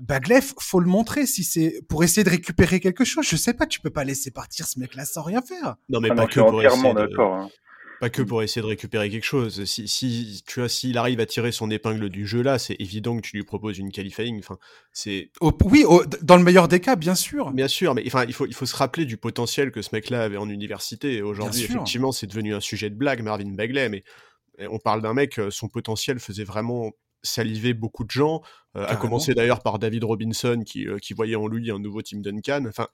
[0.00, 3.26] Bagley, faut le montrer si c'est pour essayer de récupérer quelque chose.
[3.28, 5.76] Je sais pas, tu peux pas laisser partir ce mec-là sans rien faire.
[5.88, 7.34] Non, mais ah pas que pour entièrement d'accord.
[7.34, 7.48] Hein.
[8.00, 9.64] Pas que pour essayer de récupérer quelque chose.
[9.64, 13.16] Si, si tu vois, s'il arrive à tirer son épingle du jeu là, c'est évident
[13.16, 14.38] que tu lui proposes une qualifying.
[14.38, 14.58] Enfin,
[14.92, 15.30] c'est.
[15.64, 15.84] oui,
[16.22, 17.52] dans le meilleur des cas, bien sûr.
[17.52, 20.22] Bien sûr, mais enfin, il faut, il faut se rappeler du potentiel que ce mec-là
[20.24, 21.22] avait en université.
[21.22, 24.04] Aujourd'hui, effectivement, c'est devenu un sujet de blague, Marvin Bagley, mais
[24.58, 28.42] on parle d'un mec, euh, son potentiel faisait vraiment saliver beaucoup de gens,
[28.76, 32.02] euh, à commencer d'ailleurs par David Robinson qui, euh, qui, voyait en lui un nouveau
[32.02, 32.64] Tim Duncan.
[32.68, 32.88] Enfin,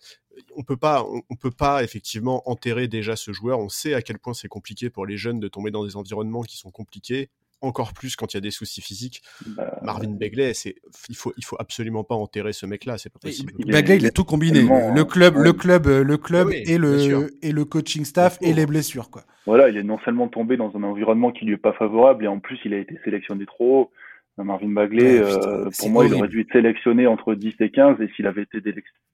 [0.56, 3.58] on peut pas, on, peut pas effectivement enterrer déjà ce joueur.
[3.58, 6.42] On sait à quel point c'est compliqué pour les jeunes de tomber dans des environnements
[6.42, 7.28] qui sont compliqués.
[7.60, 9.22] encore plus quand il y a des soucis physiques.
[9.46, 10.74] Bah, Marvin Begley, c'est
[11.08, 13.52] il faut il faut absolument pas enterrer ce mec-là, c'est pas possible.
[13.58, 17.64] Begley, il a tout combiné, le club, le club, le club et le et le
[17.64, 19.24] coaching staff et les blessures quoi.
[19.46, 22.28] Voilà, il est non seulement tombé dans un environnement qui lui est pas favorable et
[22.28, 23.90] en plus il a été sélectionné trop haut.
[24.38, 28.08] Marvin Bagley, euh, pour moi, il aurait dû être sélectionné entre 10 et 15, et
[28.16, 28.60] s'il avait été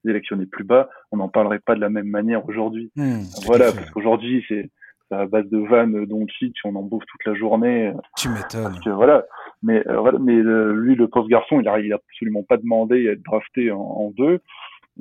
[0.05, 2.91] sélectionné plus bas, on n'en parlerait pas de la même manière aujourd'hui.
[2.95, 4.69] Hmm, voilà, parce qu'aujourd'hui, c'est
[5.11, 7.91] à base de vannes Doncic, on en bouffe toute la journée.
[8.15, 8.79] Tu m'étonnes.
[8.85, 9.25] Voilà,
[9.63, 12.57] mais euh, voilà, mais euh, lui, le pauvre garçon, il a, il a absolument pas
[12.57, 14.39] demandé à être drafté en, deux,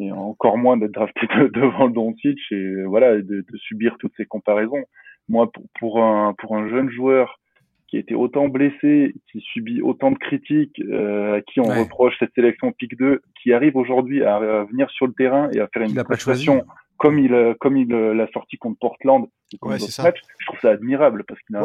[0.00, 4.26] et encore moins d'être drafté devant le Doncic, et voilà, de, de, subir toutes ces
[4.26, 4.82] comparaisons.
[5.28, 7.38] Moi, pour, pour un pour un jeune joueur
[7.88, 12.14] qui a été autant blessé, qui subit autant de critiques, euh, à qui on reproche
[12.18, 15.82] cette sélection pick 2, qui arrive aujourd'hui à, venir sur le terrain et à faire
[15.82, 16.64] une prestation
[16.98, 19.26] comme il euh, comme il euh, l'a sorti contre Portland,
[19.60, 21.56] comme ouais, je trouve ça admirable parce qu'il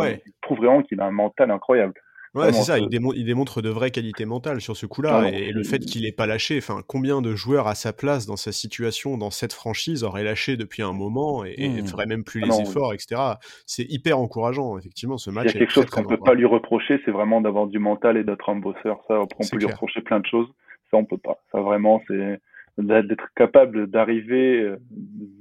[0.41, 1.93] prouve vraiment qu'il a un mental incroyable.
[2.36, 5.30] Ouais, c'est ça, il, démontre de vraies qualités mentales sur ce coup-là.
[5.30, 8.38] et, le fait qu'il n'ait pas lâché, enfin, combien de joueurs à sa place dans
[8.38, 11.86] sa situation, dans cette franchise, auraient lâché depuis un moment et, ne mmh.
[11.86, 13.22] feraient même plus ah les efforts, etc.
[13.67, 15.50] C'est hyper encourageant, effectivement, ce match.
[15.50, 17.78] Il y a quelque chose qu'on ne peut pas lui reprocher, c'est vraiment d'avoir du
[17.78, 19.04] mental et d'être un bosseur.
[19.08, 20.48] Ça, on peut lui reprocher plein de choses.
[20.89, 21.38] Ça, on peut pas.
[21.52, 22.39] Ça, vraiment, c'est
[22.80, 24.78] d'être capable d'arriver, euh,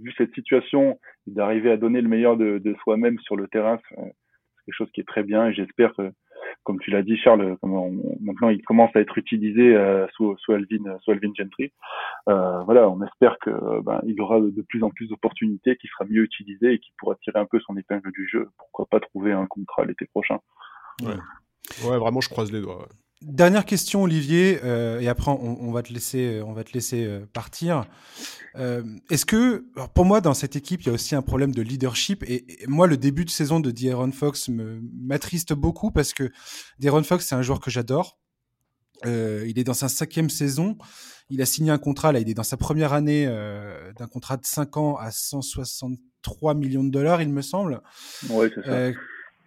[0.02, 3.96] vu cette situation, d'arriver à donner le meilleur de, de soi-même sur le terrain, c'est
[3.96, 6.12] quelque chose qui est très bien et j'espère que
[6.64, 10.98] comme tu l'as dit, Charles, maintenant il commence à être utilisé euh, sous, sous, Alvin,
[11.02, 11.72] sous Alvin Gentry.
[12.28, 13.50] Euh, voilà, on espère que
[13.83, 17.16] ben, il aura de plus en plus d'opportunités, qu'il sera mieux utilisé et qu'il pourra
[17.16, 18.48] tirer un peu son épingle du jeu.
[18.59, 20.38] Pourquoi pas trouver un contrat l'été prochain
[21.02, 21.98] ouais.
[21.98, 22.87] vraiment, je croise les doigts.
[23.24, 27.04] Dernière question, Olivier, euh, et après on, va te laisser, euh, on va te laisser
[27.04, 27.85] euh, partir.
[28.56, 32.22] Est-ce que, pour moi, dans cette équipe, il y a aussi un problème de leadership
[32.28, 36.30] et, moi, le début de saison de D'Aaron Fox m'attriste beaucoup parce que
[36.78, 38.18] D'Aaron Fox, c'est un joueur que j'adore.
[39.04, 40.76] il est dans sa cinquième saison.
[41.30, 43.26] Il a signé un contrat, là, il est dans sa première année
[43.98, 47.80] d'un contrat de 5 ans à 163 millions de dollars, il me semble.
[48.28, 48.98] Oui, c'est ça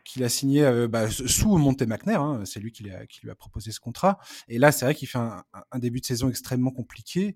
[0.05, 2.21] qu'il a signé euh, bah, sous Monte McNair.
[2.21, 4.19] Hein, c'est lui qui, lui a proposé ce contrat.
[4.47, 5.43] Et là, c'est vrai qu'il fait un,
[5.79, 7.35] début de saison extrêmement compliqué.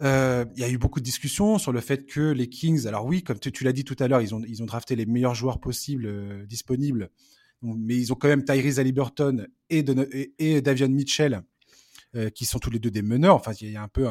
[0.00, 3.04] Euh, il y a eu beaucoup de discussions sur le fait que les Kings, alors
[3.04, 5.34] oui, comme tu, l'as dit tout à l'heure, ils ont, ils ont drafté les meilleurs
[5.34, 7.10] joueurs possibles euh, disponibles,
[7.62, 9.84] mais ils ont quand même Tyrese Halliburton et,
[10.38, 11.42] et, Davion Mitchell,
[12.32, 13.34] qui sont tous les deux des meneurs.
[13.34, 14.06] Enfin, il y a un peu,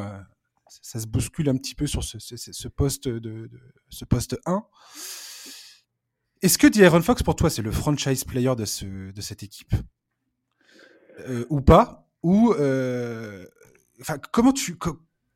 [0.68, 4.62] ça se bouscule un petit peu sur ce, poste de, de, ce poste 1.
[6.42, 9.72] Est-ce que D'Aaron Fox, pour toi, c'est le franchise player de, ce, de cette équipe?
[11.28, 12.06] Euh, Ou pas?
[12.22, 12.52] Ou.
[12.52, 13.44] Euh,
[14.32, 14.76] comment tu.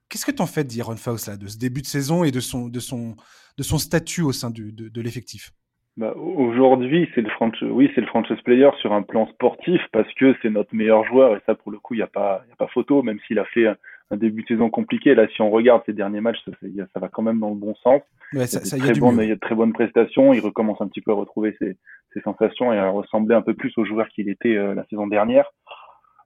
[0.09, 2.41] Qu'est-ce que tu en fais d'Aaron Fox, là, de ce début de saison et de
[2.41, 3.17] son, de son,
[3.57, 5.53] de son statut au sein du, de, l'effectif?
[5.97, 10.35] Bah, Aujourd'hui, c'est le, franchise, oui, le franchise player sur un plan sportif parce que
[10.43, 13.03] c'est notre meilleur joueur et ça, pour le coup, il n'y a, a pas photo,
[13.03, 13.67] même s'il a fait
[14.13, 15.15] un début de saison compliqué.
[15.15, 16.53] Là, si on regarde ses derniers matchs, ça,
[16.93, 18.03] ça va quand même dans le bon sens.
[18.35, 20.33] Ouais, ça, il, y a il, y a de très bonnes prestations.
[20.35, 21.79] Il recommence un petit peu à retrouver ses,
[22.13, 25.07] ses sensations et à ressembler un peu plus au joueur qu'il était euh, la saison
[25.07, 25.51] dernière.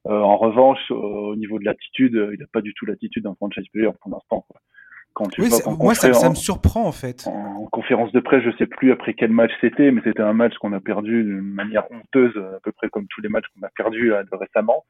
[0.06, 3.66] Euh, en revanche, au niveau de l'attitude, il n'a pas du tout l'attitude d'un franchise
[3.72, 4.44] player pour l'instant
[5.38, 5.48] oui,
[5.78, 7.26] moi, ça, me surprend en fait.
[7.26, 10.54] En, conférence de presse, je sais plus après quel match c'était, mais c'était un match
[10.58, 13.70] qu'on a perdu d'une manière honteuse, à peu près comme tous les matchs qu'on a
[13.76, 14.84] perdus récemment,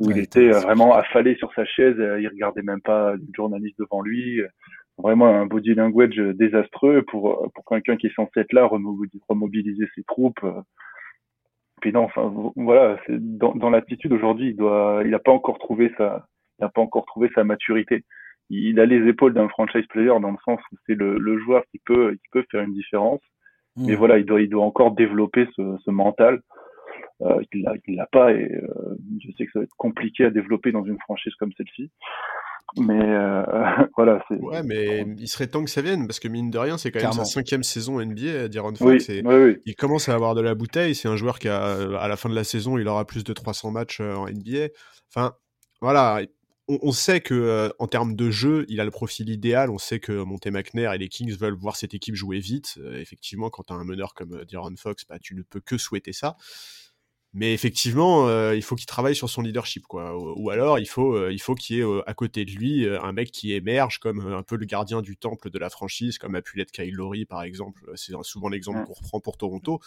[0.00, 3.22] où il était euh, vraiment affalé sur sa chaise, euh, il regardait même pas le
[3.34, 4.42] journaliste devant lui,
[4.98, 8.68] vraiment un body language désastreux pour pour quelqu'un qui est censé être là,
[9.28, 10.44] remobiliser ses troupes.
[11.80, 15.92] Puis non, enfin voilà, dans, dans l'attitude aujourd'hui, il doit, il n'a pas encore trouvé
[15.96, 16.26] sa,
[16.58, 18.04] il n'a pas encore trouvé sa maturité
[18.50, 21.64] il a les épaules d'un franchise player dans le sens où c'est le, le, joueur
[21.70, 23.20] qui peut qui peut faire une différence.
[23.76, 23.96] Mais mmh.
[23.96, 26.40] voilà, il doit il doit encore développer ce, ce mental
[27.22, 30.72] euh, qu'il l'a pas et euh, je sais que ça va être compliqué à développer
[30.72, 31.90] dans une franchise comme celle-ci.
[32.76, 33.42] Mais euh,
[33.96, 34.36] voilà, c'est.
[34.36, 37.00] Ouais, mais il serait temps que ça vienne parce que mine de rien, c'est quand
[37.00, 38.48] même sa cinquième saison NBA.
[38.48, 40.94] D'Aaron Fox, oui, oui, il commence à avoir de la bouteille.
[40.94, 43.32] C'est un joueur qui a, à la fin de la saison, il aura plus de
[43.32, 44.68] 300 matchs euh, en NBA.
[45.14, 45.34] Enfin,
[45.80, 46.20] voilà,
[46.68, 49.70] on, sait que euh, en termes de jeu, il a le profil idéal.
[49.70, 52.78] On sait que Monte McNair et les Kings veulent voir cette équipe jouer vite.
[52.78, 55.78] Euh, effectivement, quand tu as un meneur comme euh, Fox, bah, tu ne peux que
[55.78, 56.36] souhaiter ça.
[57.32, 60.16] Mais effectivement, euh, il faut qu'il travaille sur son leadership, quoi.
[60.16, 63.30] Ou, alors, il faut, il faut qu'il y ait à côté de lui un mec
[63.30, 66.56] qui émerge comme un peu le gardien du temple de la franchise, comme a pu
[66.56, 67.82] l'être Kyle Lowry, par exemple.
[67.94, 69.80] C'est souvent l'exemple qu'on reprend pour Toronto.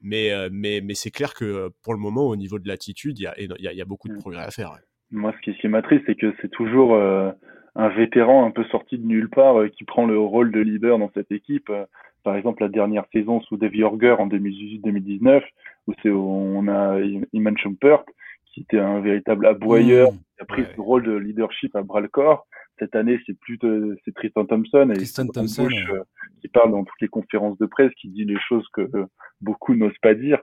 [0.00, 3.26] Mais, mais, mais c'est clair que pour le moment, au niveau de l'attitude, il y
[3.26, 4.78] a, y a, beaucoup de progrès à faire.
[5.10, 7.30] Moi, ce qui, ce qui m'attriste, c'est que c'est toujours euh,
[7.74, 10.98] un vétéran un peu sorti de nulle part euh, qui prend le rôle de leader
[10.98, 11.70] dans cette équipe.
[11.70, 11.84] Euh,
[12.22, 15.42] par exemple la dernière saison sous Dave Yorger en 2018-2019,
[15.86, 17.00] où c'est on a
[17.32, 18.04] Iman Shumpert
[18.52, 20.68] qui était un véritable aboyeur, Mmh, qui a pris ouais.
[20.74, 22.46] ce rôle de leadership à bras le corps.
[22.78, 23.58] Cette année, c'est plus
[24.04, 25.98] c'est Tristan Thompson et Tristan Tristan Thompson, Bush, ouais.
[25.98, 26.02] euh,
[26.40, 29.06] qui parle dans toutes les conférences de presse, qui dit les choses que euh,
[29.42, 30.40] beaucoup n'osent pas dire.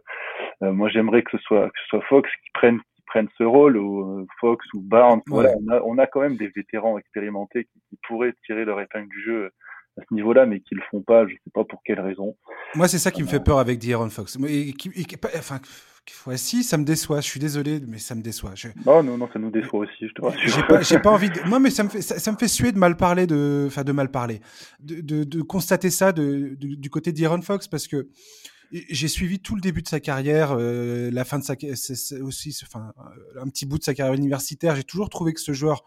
[0.62, 3.44] Euh, moi, j'aimerais que ce soit que ce soit Fox qui prenne qui prenne ce
[3.44, 5.22] rôle ou euh, Fox ou Barnes.
[5.28, 8.80] Voilà, on a on a quand même des vétérans expérimentés qui, qui pourraient tirer leur
[8.82, 9.50] épingle du jeu
[10.00, 11.26] à ce niveau-là, mais qui le font pas.
[11.28, 12.36] Je sais pas pour quelle raison.
[12.76, 14.38] Moi, c'est ça qui me fait peur avec D'Aaron Fox.
[14.48, 15.60] Et qui- et qui- enfin,
[16.28, 17.22] ouais, si, ça me déçoit.
[17.22, 18.52] Je suis désolé, mais ça me déçoit.
[18.54, 20.42] Je- Non, non, non, ça nous déçoit aussi, je te rassure.
[20.48, 20.62] J'ai
[21.00, 21.50] pas, pas envie de.
[21.50, 23.84] Non, mais ça me fait, ça, ça me fait suer de mal parler de, enfin,
[23.84, 24.40] de mal parler,
[24.80, 28.08] de, de, de constater ça de- du côté d'Aaron Fox parce que
[28.72, 32.22] j'ai suivi tout le début de sa carrière, euh, la fin de sa, c'est- c'est
[32.22, 32.94] aussi, enfin,
[33.38, 34.76] euh, un petit bout de sa carrière universitaire.
[34.76, 35.84] J'ai toujours trouvé que ce joueur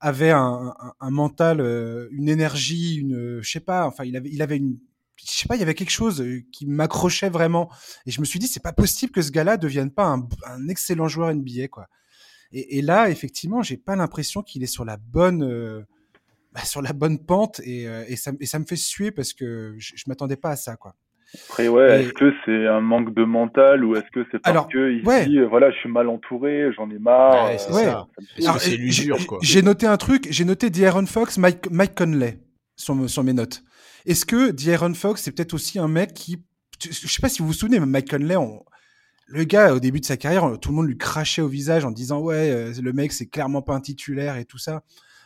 [0.00, 4.30] avait un, un, un mental, euh, une énergie, une, je sais pas, enfin, il avait,
[4.32, 4.78] il avait une,
[5.16, 7.70] je sais pas, il y avait quelque chose euh, qui m'accrochait vraiment.
[8.06, 10.68] Et je me suis dit, c'est pas possible que ce gars-là devienne pas un, un
[10.68, 11.88] excellent joueur NBA, quoi.
[12.52, 15.82] Et, et là, effectivement, j'ai pas l'impression qu'il est sur la bonne, euh,
[16.52, 19.32] bah, sur la bonne pente, et, euh, et, ça, et ça me fait suer parce
[19.34, 20.96] que je, je m'attendais pas à ça, quoi.
[21.48, 24.50] Après, ouais, Et- est-ce que c'est un manque de mental ou est-ce que c'est parce
[24.50, 25.26] Alors, que ouais.
[25.26, 27.46] dit, euh, voilà, je suis mal entouré, j'en ai marre.
[27.50, 27.84] Ouais, c'est ouais.
[27.84, 29.38] que c'est euh, l'usure, j'ai- quoi.
[29.42, 32.40] J'ai noté un truc, j'ai noté D'Aaron Fox, Mike, Mike Conley
[32.76, 33.62] sur, me- sur mes notes.
[34.06, 36.42] Est-ce que D'Aaron Fox, c'est peut-être aussi un mec qui,
[36.82, 38.64] je sais pas si vous vous souvenez, mais Mike Conley, on-
[39.28, 41.92] le gars, au début de sa carrière, tout le monde lui crachait au visage en
[41.92, 44.82] disant ouais, euh, le mec, c'est clairement pas un titulaire et tout ça,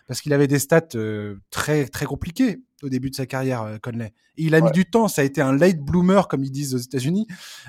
[0.07, 3.79] parce qu'il avait des stats euh, très très compliquées au début de sa carrière, euh,
[3.79, 4.13] Conley.
[4.37, 6.75] Et il a mis du temps, ça a été un late bloomer comme ils disent
[6.75, 7.27] aux États-Unis.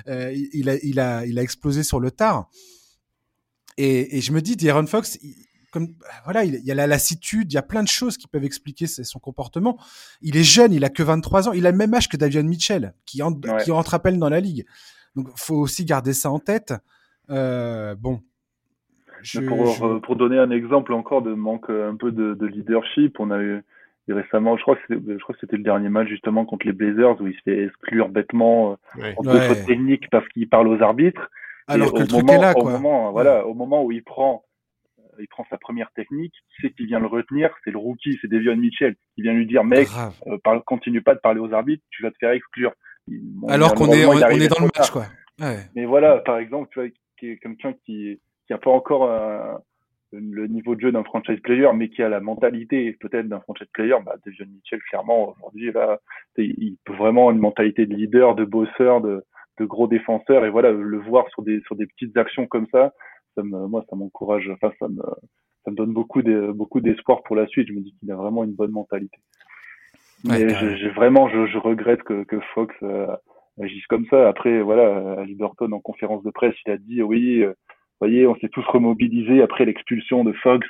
[0.08, 2.48] Euh, il, a, il a, il a explosé sur le tard.
[3.78, 5.34] Et, et je me dis, D'Aaron Fox, il-
[5.72, 5.94] comme
[6.24, 8.44] voilà, il, il y a la lassitude, il y a plein de choses qui peuvent
[8.44, 9.78] expliquer son comportement.
[10.22, 12.42] Il est jeune, il a que 23 ans, il a le même âge que Davion
[12.44, 13.62] Mitchell, qui Ouais.
[13.64, 14.64] qui entre à peine dans la ligue.
[15.16, 16.72] Donc, faut aussi garder ça en tête.
[17.30, 18.22] Euh, bon.
[19.22, 22.34] Je, pour, je- euh, pour donner un exemple encore de manque euh, un peu de,
[22.34, 23.62] de leadership, on a eu
[24.08, 26.72] récemment, je crois que c'était, je crois que c'était le dernier match justement contre les
[26.72, 29.14] Blazers où il se fait exclure bêtement euh, Ouais.
[29.16, 29.48] en Ouais.
[29.48, 31.28] fautes techniques parce qu'il parle aux arbitres.
[31.66, 32.72] alors Et que au le truc moment, est là, au quoi.
[32.72, 34.44] moment, voilà, au moment où il prend,
[35.00, 37.50] euh, il prend sa première technique, qui c'est qui vient le retenir?
[37.64, 39.88] C'est le rookie, c'est Devion Mitchell qui vient lui dire, mec,
[40.28, 42.72] euh, parle, continue pas de parler aux arbitres, tu vas te faire exclure.
[43.08, 44.92] Il- Alors qu'on est, on, est dans le match, tard.
[44.92, 45.06] quoi.
[45.40, 45.58] Ouais.
[45.74, 49.58] Mais voilà, par exemple, tu vois, qui est quelqu'un qui qui a pas encore un-
[50.12, 53.66] le niveau de jeu d'un franchise player, mais qui a la mentalité peut-être d'un franchise
[53.72, 55.98] player, bah, Devion Mitchell, clairement, aujourd'hui, là,
[56.38, 59.24] il peut vraiment une mentalité de leader, de bosseur, de,
[59.58, 62.92] de gros défenseur, et voilà, le voir sur des, sur des petites actions comme ça,
[63.34, 65.02] ça me, moi, ça m'encourage, enfin, ça me,
[65.64, 67.66] ça me donne beaucoup de, beaucoup d'espoir pour la suite.
[67.68, 69.18] Je me dis qu'il a vraiment une bonne mentalité.
[70.24, 73.08] Ouais, Mais je- j'ai vraiment, je, je regrette que, que Fox euh,
[73.60, 74.28] agisse comme ça.
[74.28, 77.52] Après, voilà, à Liberton, en conférence de presse, il a dit, oui, euh,
[78.00, 80.66] vous voyez, on s'est tous remobilisés après l'expulsion de Fox.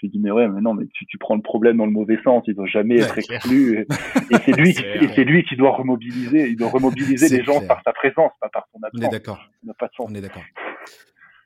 [0.00, 2.18] J'ai dit, mais ouais, mais non, mais tu, tu prends le problème dans le mauvais
[2.24, 2.42] sens.
[2.48, 3.78] Il doit jamais Ouais, être exclu.
[3.78, 6.48] Et, et c'est lui, qui, C'est et c'est lui qui doit remobiliser.
[6.48, 9.10] Il doit remobiliser les gens par sa présence, pas par son On est absence.
[9.12, 9.48] d'accord.
[10.00, 10.42] On est d'accord.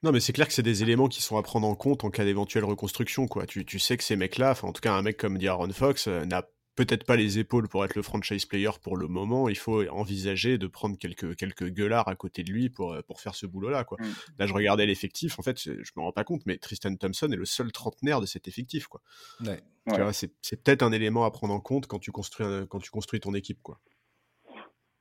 [0.02, 2.10] Non, mais c'est clair que c'est des éléments qui sont à prendre en compte en
[2.10, 3.44] cas d'éventuelle reconstruction, quoi.
[3.46, 6.06] Tu, tu sais que ces mecs-là, enfin, en tout cas, un mec comme D'Aaron Fox
[6.08, 6.42] euh, n'a
[6.76, 9.48] peut-être pas les épaules pour être le franchise player pour le moment.
[9.48, 13.20] Il faut envisager de prendre quelques, quelques gueulards à côté de lui pour, euh, pour
[13.20, 13.98] faire ce boulot-là, quoi.
[14.00, 14.04] Mm.
[14.38, 17.28] Là, je regardais l'effectif, en fait, je je me rends pas compte, mais Tristan Thompson
[17.32, 19.00] est le seul trentenaire de cet effectif, quoi.
[19.44, 19.60] Ouais.
[19.88, 20.02] Tu Ouais.
[20.02, 22.78] vois, c'est c'est peut-être un élément à prendre en compte quand tu construis, un- quand
[22.80, 23.80] tu construis ton équipe, quoi.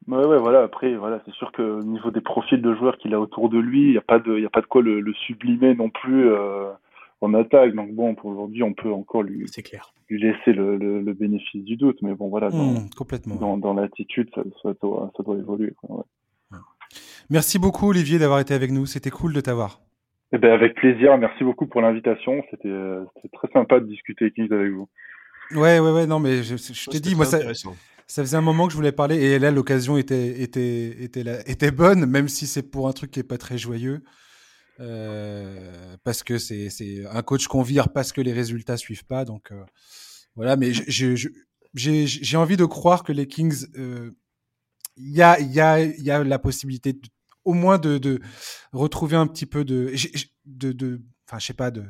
[0.07, 0.61] Ouais, ouais, voilà.
[0.61, 3.57] Après, voilà, c'est sûr que au niveau des profils de joueurs qu'il a autour de
[3.57, 5.73] lui, il n'y a pas de, il y a pas de quoi le, le sublimer
[5.73, 6.71] non plus euh,
[7.21, 7.73] en attaque.
[7.75, 9.93] Donc bon, pour aujourd'hui, on peut encore lui, C'est clair.
[10.09, 11.97] lui laisser le, le, le bénéfice du doute.
[12.01, 13.35] Mais bon, voilà, dans, Mmh, complètement.
[13.35, 15.73] dans, dans l'attitude, ça, ça doit, ça doit évoluer.
[15.77, 16.03] Quoi, ouais.
[17.29, 18.85] Merci beaucoup, Olivier, d'avoir été avec nous.
[18.85, 19.81] C'était cool de t'avoir.
[20.31, 21.17] Eh ben, avec plaisir.
[21.17, 22.43] Merci beaucoup pour l'invitation.
[22.51, 24.87] C'était, euh, très sympa de discuter avec vous.
[25.51, 27.39] Ouais, ouais, ouais, non, mais je, je t'ai dit, moi, ça,
[28.07, 31.71] faisait un moment que je voulais parler, et là, l'occasion était, était, était, là- était
[31.71, 34.01] bonne, même si c'est pour un truc qui est pas très joyeux.
[34.79, 39.51] Euh, parce que c'est, un coach qu'on vire parce que les résultats suivent pas, donc
[39.51, 39.63] euh,
[40.35, 40.57] voilà.
[40.57, 44.11] Mais j'ai, envie de croire que les Kings, euh,
[44.97, 46.99] il y a, y a, y a la possibilité,
[47.45, 48.19] au moins de, de
[48.73, 49.93] retrouver un petit peu de,
[50.45, 51.85] de, de, enfin, je sais pas, de,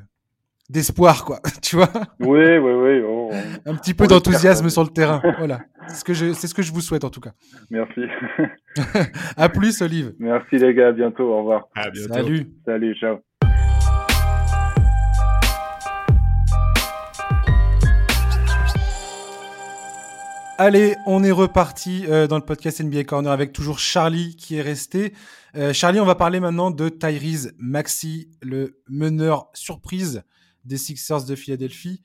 [0.69, 1.39] d'espoir, quoi.
[1.62, 3.01] Tu vois, Oui, oui, oui.
[3.07, 3.30] oh,
[3.66, 5.22] un petit peu d'enthousiasme sur le terrain.
[5.38, 7.32] Voilà, c'est ce que je, c'est ce que je vous souhaite en tout cas.
[7.70, 8.01] merci.
[9.38, 10.13] À plus, Olive.
[10.20, 10.89] merci les gars.
[10.89, 11.32] À bientôt.
[11.34, 11.68] Au revoir.
[11.76, 12.13] À bientôt.
[12.13, 12.47] Salut.
[12.66, 12.95] Salut.
[12.95, 13.18] Ciao.
[20.57, 24.61] Allez, on est reparti euh, dans le podcast NBA Corner avec toujours Charlie qui est
[24.61, 25.13] resté.
[25.57, 30.24] Euh, Charlie, on va parler maintenant de Tyrese Maxi, le meneur surprise
[30.66, 32.01] des Sixers de Philadelphie.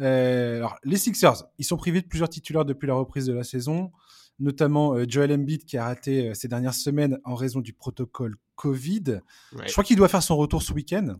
[0.00, 3.44] Euh, alors, les Sixers, ils sont privés de plusieurs titulaires depuis la reprise de la
[3.44, 3.92] saison,
[4.38, 9.20] notamment Joel Embiid qui a raté ces dernières semaines en raison du protocole Covid.
[9.66, 11.16] Je crois qu'il doit faire son retour ce week-end.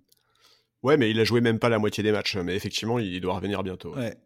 [0.82, 2.36] Ouais, mais il a joué même pas la moitié des matchs.
[2.36, 3.94] Mais effectivement, il doit revenir bientôt.
[3.94, 4.16] Ouais.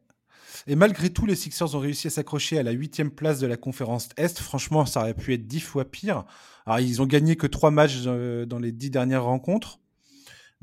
[0.67, 3.57] Et malgré tout, les Sixers ont réussi à s'accrocher à la huitième place de la
[3.57, 4.39] conférence Est.
[4.39, 6.25] Franchement, ça aurait pu être dix fois pire.
[6.67, 9.81] Alors, ils ont gagné que trois matchs euh, dans les dix dernières rencontres.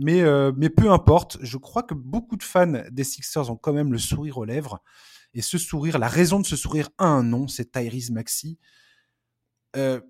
[0.01, 3.71] Mais, euh, mais peu importe, je crois que beaucoup de fans des Sixers ont quand
[3.71, 4.81] même le sourire aux lèvres.
[5.35, 8.57] Et ce sourire, la raison de ce sourire a un nom, c'est Tyrese Maxi.
[9.77, 10.01] Euh,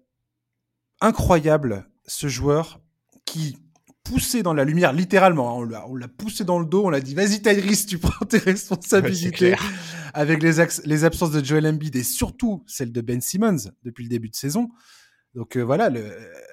[1.02, 2.80] incroyable, ce joueur
[3.26, 3.58] qui,
[4.06, 5.62] poussé dans la lumière, littéralement.
[5.62, 8.38] Hein, on l'a poussé dans le dos, on l'a dit, vas-y Tyrese, tu prends tes
[8.40, 9.56] responsabilités.
[10.14, 10.54] avec les,
[10.86, 14.36] les absences de Joel Embiid et surtout celle de Ben Simmons depuis le début de
[14.36, 14.70] saison.
[15.36, 15.90] Donc euh, voilà,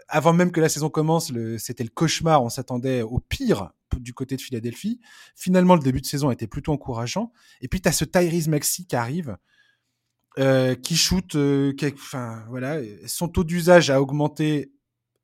[0.09, 2.43] avant même que la saison commence, c'était le cauchemar.
[2.43, 5.01] On s'attendait au pire du côté de Philadelphie.
[5.35, 7.33] Finalement, le début de saison était plutôt encourageant.
[7.61, 9.37] Et puis, tu as ce Tyrese Maxi qui arrive,
[10.39, 14.73] euh, qui shoot, euh, enfin voilà, son taux d'usage a augmenté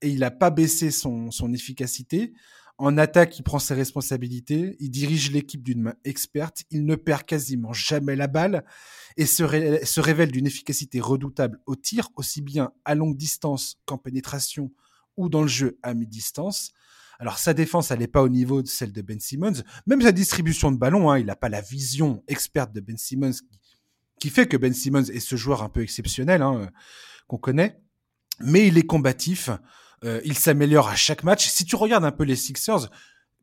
[0.03, 2.33] et il n'a pas baissé son efficacité.
[2.77, 7.23] En attaque, il prend ses responsabilités, il dirige l'équipe d'une main experte, il ne perd
[7.23, 8.65] quasiment jamais la balle
[9.17, 14.73] et se, révèle d'une efficacité redoutable au tir, aussi bien à longue distance qu'en pénétration
[15.17, 16.73] ou dans le jeu à mi-distance.
[17.21, 19.63] Alors sa défense, elle n'est pas au niveau de celle de Ben Simmons.
[19.87, 23.35] Même sa distribution de ballon, hein, il n'a pas la vision experte de Ben Simmons
[24.19, 26.71] qui, fait que Ben Simmons est ce joueur un peu exceptionnel hein,
[27.29, 27.81] qu'on connaît.
[28.41, 29.51] Mais il est combatif.
[30.05, 31.49] Euh, il s'améliore à chaque match.
[31.49, 32.91] Si tu regardes un peu les Sixers,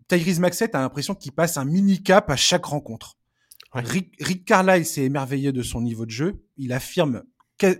[0.07, 3.17] Tyrese Maxey, a l'impression qu'il passe un mini cap à chaque rencontre.
[3.73, 6.43] Rick, Rick, Carlisle s'est émerveillé de son niveau de jeu.
[6.57, 7.23] Il affirme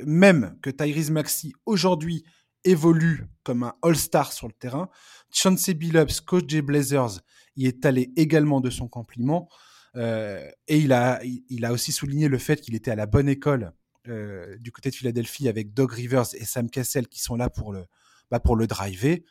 [0.05, 2.23] même que Tyrese Maxey aujourd'hui
[2.63, 4.89] évolue comme un All-Star sur le terrain.
[5.33, 7.21] Chauncey Billups, coach des Blazers,
[7.55, 9.49] y est allé également de son compliment.
[9.95, 13.27] Euh, et il a, il a aussi souligné le fait qu'il était à la bonne
[13.27, 13.73] école
[14.07, 17.73] euh, du côté de Philadelphie avec Doug Rivers et Sam Cassell qui sont là pour
[17.73, 17.85] le,
[18.31, 19.23] bah, pour le driver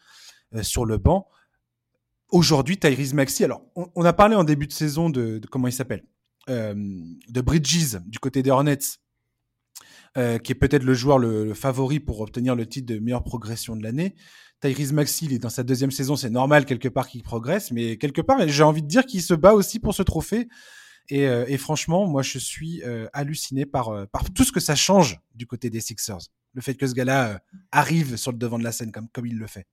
[0.55, 1.27] euh, sur le banc.
[2.29, 6.05] Aujourd'hui, Tyrese Maxi, alors on, a parlé en début de saison de, comment il s'appelle,
[6.49, 6.75] euh,
[7.29, 8.79] de Bridges du côté des Hornets,
[10.17, 13.75] euh, qui est peut-être le joueur le, favori pour obtenir le titre de meilleure progression
[13.75, 14.15] de l'année.
[14.61, 17.97] Tyrese Maxi, il est dans sa deuxième saison, c'est normal quelque part qu'il progresse, mais
[17.97, 20.49] quelque part, j'ai envie de dire qu'il se bat aussi pour ce trophée.
[21.09, 22.83] Et, franchement, moi, je suis
[23.13, 26.95] halluciné par tout ce que ça change du côté des Sixers le fait que ce
[26.95, 27.39] gars-là euh,
[27.73, 29.67] arrive sur le devant de la scène comme, comme il le fait.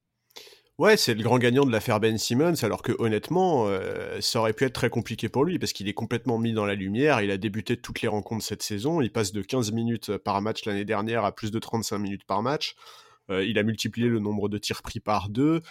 [0.77, 4.53] Ouais, c'est le grand gagnant de l'affaire Ben Simmons, alors que honnêtement, euh, ça aurait
[4.53, 7.31] pu être très compliqué pour lui, parce qu'il est complètement mis dans la lumière, il
[7.31, 10.85] a débuté toutes les rencontres cette saison, il passe de 15 minutes par match l'année
[10.85, 12.75] dernière à plus de 35 minutes par match,
[13.31, 15.61] euh, il a multiplié le nombre de tirs pris par deux,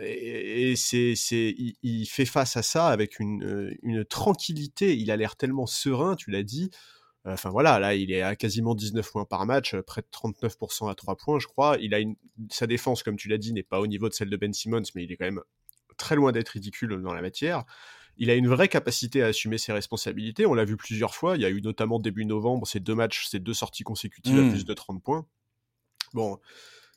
[0.00, 5.36] et, c'est, c'est, il, fait face à ça avec une, une tranquillité, il a l'air
[5.36, 6.70] tellement serein, tu l'as dit,
[7.24, 10.90] Enfin voilà, là il est à quasiment 19 points par match, euh, près de 39%
[10.90, 11.76] à 3 points je crois.
[11.80, 12.16] Il a une...
[12.50, 14.82] Sa défense, comme tu l'as dit, n'est pas au niveau de celle de Ben Simmons,
[14.94, 15.42] mais il est quand même
[15.96, 17.64] très loin d'être ridicule dans la matière.
[18.18, 21.42] Il a une vraie capacité à assumer ses responsabilités, on l'a vu plusieurs fois, il
[21.42, 24.50] y a eu notamment début novembre ces deux matchs, ces deux sorties consécutives à mmh.
[24.50, 25.26] plus de 30 points.
[26.12, 26.38] Bon,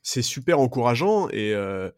[0.02, 1.54] c'est super encourageant et...
[1.54, 1.92] Euh,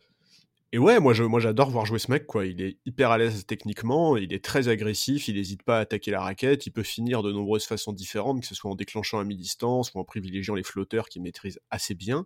[0.73, 2.45] et ouais, moi, j'adore voir jouer ce mec, quoi.
[2.45, 6.11] Il est hyper à l'aise techniquement, il est très agressif, il n'hésite pas à attaquer
[6.11, 9.23] la raquette, il peut finir de nombreuses façons différentes, que ce soit en déclenchant à
[9.23, 12.25] mi-distance ou en privilégiant les flotteurs qu'il maîtrise assez bien.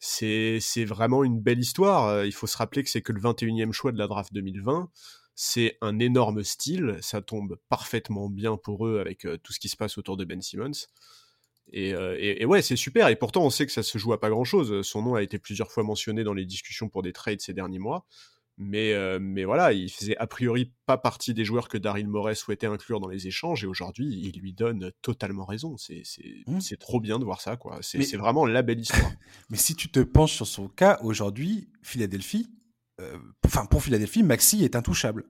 [0.00, 2.06] C'est, c'est vraiment une belle histoire.
[2.08, 4.90] Euh, il faut se rappeler que c'est que le 21e choix de la draft 2020.
[5.34, 9.68] C'est un énorme style, ça tombe parfaitement bien pour eux avec euh, tout ce qui
[9.68, 10.86] se passe autour de Ben Simmons.
[11.74, 13.08] Euh, et, ouais, c'est super.
[13.08, 14.82] Et pourtant, on sait que ça se joue à pas grand chose.
[14.82, 17.78] Son nom a été plusieurs fois mentionné dans les discussions pour des trades ces derniers
[17.78, 18.06] mois.
[18.58, 22.34] Mais, euh, mais voilà, il faisait a priori pas partie des joueurs que Daryl Morey
[22.34, 23.62] souhaitait inclure dans les échanges.
[23.64, 25.76] Et aujourd'hui, il lui donne totalement raison.
[25.76, 26.04] C'est
[26.46, 26.60] mmh.
[26.80, 27.56] trop bien de voir ça.
[27.56, 27.80] quoi.
[27.82, 29.12] C'est vraiment la belle histoire.
[29.50, 32.48] mais si tu te penches sur son cas, aujourd'hui, Philadelphie,
[33.00, 35.26] euh, enfin pour Philadelphie, Maxi est intouchable.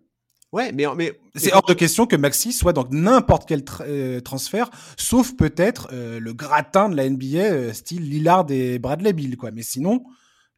[0.53, 4.71] Ouais, mais, mais c'est hors de question que Maxi soit dans n'importe quel euh, transfert,
[4.97, 9.51] sauf peut-être euh, le gratin de la NBA, euh, style Lillard et Bradley Bill, quoi.
[9.51, 10.05] Mais sinon,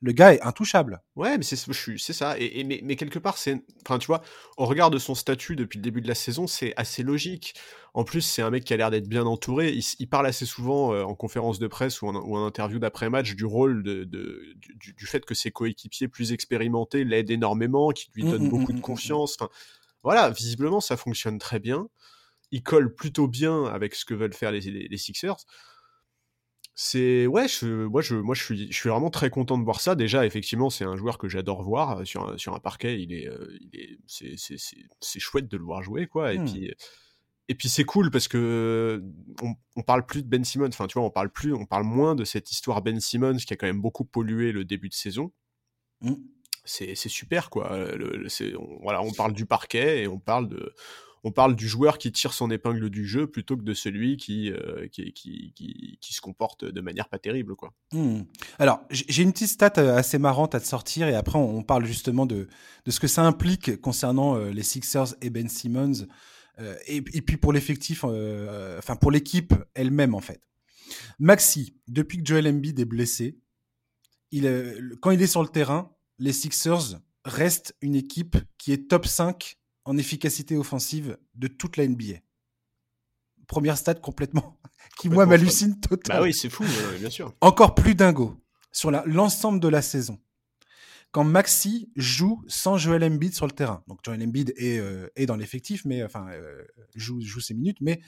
[0.01, 1.01] le gars est intouchable.
[1.17, 2.39] Ouais, mais c'est c'est ça.
[2.39, 4.23] Et, mais, mais, quelque part, c'est, enfin, tu vois,
[4.59, 7.55] au regard de son statut depuis le début de la saison, c'est assez logique.
[7.95, 9.77] En plus, c'est un mec qui a l'air d'être bien entouré.
[9.99, 13.47] Il, parle assez souvent en conférence de presse ou en, ou en interview d'après-match du
[13.47, 18.23] rôle de, de du, du, fait que ses coéquipiers plus expérimentés l'aident énormément, qui lui
[18.23, 19.37] mmh, donnent mmh, beaucoup mmh, de confiance.
[19.41, 19.51] Enfin,
[20.03, 21.89] voilà, visiblement ça fonctionne très bien.
[22.51, 25.37] il colle plutôt bien avec ce que veulent faire les, les, Sixers.
[26.75, 29.81] C'est ouais, je, moi je, moi je suis, je suis vraiment très content de voir
[29.81, 29.97] ça.
[29.97, 33.03] Déjà, effectivement, c'est un joueur que j'adore voir sur un, sur un parquet.
[33.03, 33.29] Il est,
[33.61, 36.33] il est, c'est, chouette de le voir jouer quoi.
[36.33, 36.45] Et mmh.
[36.45, 36.75] puis
[37.49, 39.03] et puis c'est cool parce que
[39.43, 40.69] on, on, parle plus de Ben Simmons.
[40.69, 43.53] Enfin, tu vois, on parle plus, on parle moins de cette histoire Ben Simmons qui
[43.55, 45.33] a quand même beaucoup pollué le début de saison.
[46.03, 46.15] Mmh.
[46.69, 47.77] C'est super quoi.
[47.97, 48.27] Le,
[48.59, 50.75] on, voilà, on parle du parquet et on parle de,
[51.25, 54.51] on parle du joueur qui tire son épingle du jeu plutôt que de celui qui,
[54.51, 55.53] euh, qui, qui,
[56.01, 57.57] qui, se comporte de manière pas terrible.
[57.57, 57.73] Quoi.
[57.93, 58.21] Mmh.
[58.59, 61.85] Alors, j'ai une petite stat euh, assez marrante à te sortir et après on, parle
[61.85, 62.49] justement de,
[62.85, 66.07] de ce que ça implique concernant euh, les Sixers et Ben Simmons.
[66.61, 70.43] Euh, et, puis pour l'effectif, enfin pour l'équipe elle-même en fait.
[71.19, 73.39] Maxi, depuis que Joel Embiid est blessé,
[74.33, 79.07] il, quand il est sur le terrain, les Sixers restent une équipe qui est top
[79.07, 82.21] 5 en efficacité offensive de toute la NBA.
[83.47, 84.61] Première stat complètement
[84.99, 86.21] qui moi m'hallucine totalement.
[86.21, 86.65] Bah oui, c'est fou,
[86.99, 87.35] bien sûr.
[87.41, 88.37] Encore plus dingo
[88.73, 90.19] sur l'ensemble de la saison
[91.11, 93.83] quand Maxi joue sans Joel Embiid sur le terrain.
[93.87, 96.65] Donc Joel Embiid est, euh, est dans l'effectif, mais enfin euh,
[96.95, 98.01] joue, joue ses minutes, mais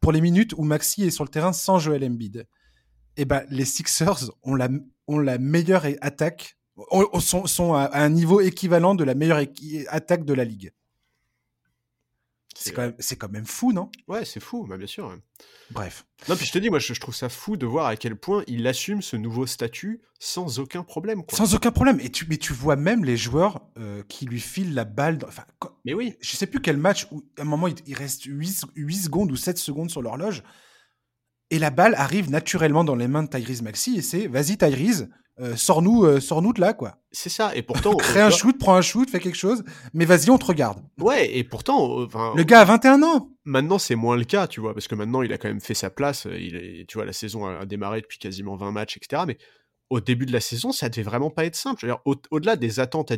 [0.00, 2.46] pour les minutes où Maxi est sur le terrain sans Joel Embiid,
[3.16, 4.68] eh ben les Sixers ont la,
[5.06, 6.57] ont la meilleure attaque,
[7.20, 9.42] sont, sont à un niveau équivalent de la meilleure
[9.88, 10.72] attaque de la ligue.
[12.60, 13.88] C'est quand, même, quand même fou, non?
[14.08, 15.16] Ouais, c'est fou, bah, bien sûr.
[15.70, 16.04] Bref.
[16.28, 18.42] Non, puis je te dis, moi, je, trouve ça fou de voir à quel point
[18.48, 21.22] il assume ce nouveau statut sans aucun problème.
[21.30, 22.00] Sans aucun problème.
[22.00, 25.20] Et tu, mais tu vois même les joueurs euh, qui lui filent la balle.
[25.84, 26.16] Mais oui.
[26.20, 29.36] Je sais plus quel match où, à un moment, il, reste 8, 8, secondes ou
[29.36, 30.42] 7 secondes sur l'horloge.
[31.50, 33.98] Et la balle arrive naturellement dans les mains de Tyrese Maxi.
[33.98, 35.08] Et c'est vas-y, Tyrese,
[35.40, 36.96] euh, sors-nous euh, sors de là, quoi.
[37.12, 37.94] C'est ça, et pourtant.
[37.98, 39.64] Crée un shoot, prends un shoot, fais quelque chose,
[39.94, 40.80] mais vas-y, on te regarde.
[40.98, 42.06] Ouais, et pourtant.
[42.34, 45.22] le gars a 21 ans Maintenant, c'est moins le cas, tu vois, parce que maintenant,
[45.22, 46.26] il a quand même fait sa place.
[46.30, 49.22] Il est, tu vois, la saison a démarré depuis quasiment 20 matchs, etc.
[49.26, 49.38] Mais
[49.90, 51.96] au début de la saison, ça devait vraiment pas être simple.
[52.04, 53.10] Au-delà des attentes,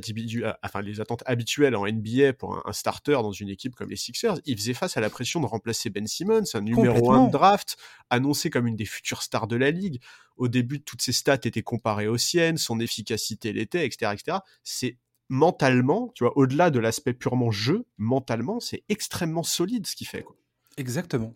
[0.63, 4.39] enfin, les attentes habituelles en NBA pour un, starter dans une équipe comme les Sixers,
[4.45, 7.77] il faisait face à la pression de remplacer Ben Simmons, un numéro 1 de draft,
[8.09, 10.01] annoncé comme une des futures stars de la ligue.
[10.37, 14.39] Au début, toutes ses stats étaient comparées aux siennes, son efficacité l'était, etc., etc.
[14.63, 14.97] C'est
[15.29, 20.23] mentalement, tu vois, au-delà de l'aspect purement jeu, mentalement, c'est extrêmement solide ce qu'il fait.
[20.23, 20.37] Quoi.
[20.77, 21.33] Exactement.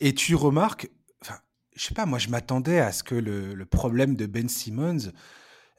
[0.00, 0.90] Et tu remarques,
[1.78, 5.06] je sais pas, moi je m'attendais à ce que le, problème de Ben Simmons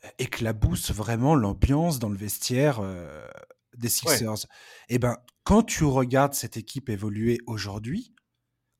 [0.05, 3.27] euh, éclabousse vraiment l'ambiance dans le vestiaire euh,
[3.77, 4.45] des Sixers.
[4.87, 8.13] Et eh ben, quand tu regardes cette équipe évoluer aujourd'hui,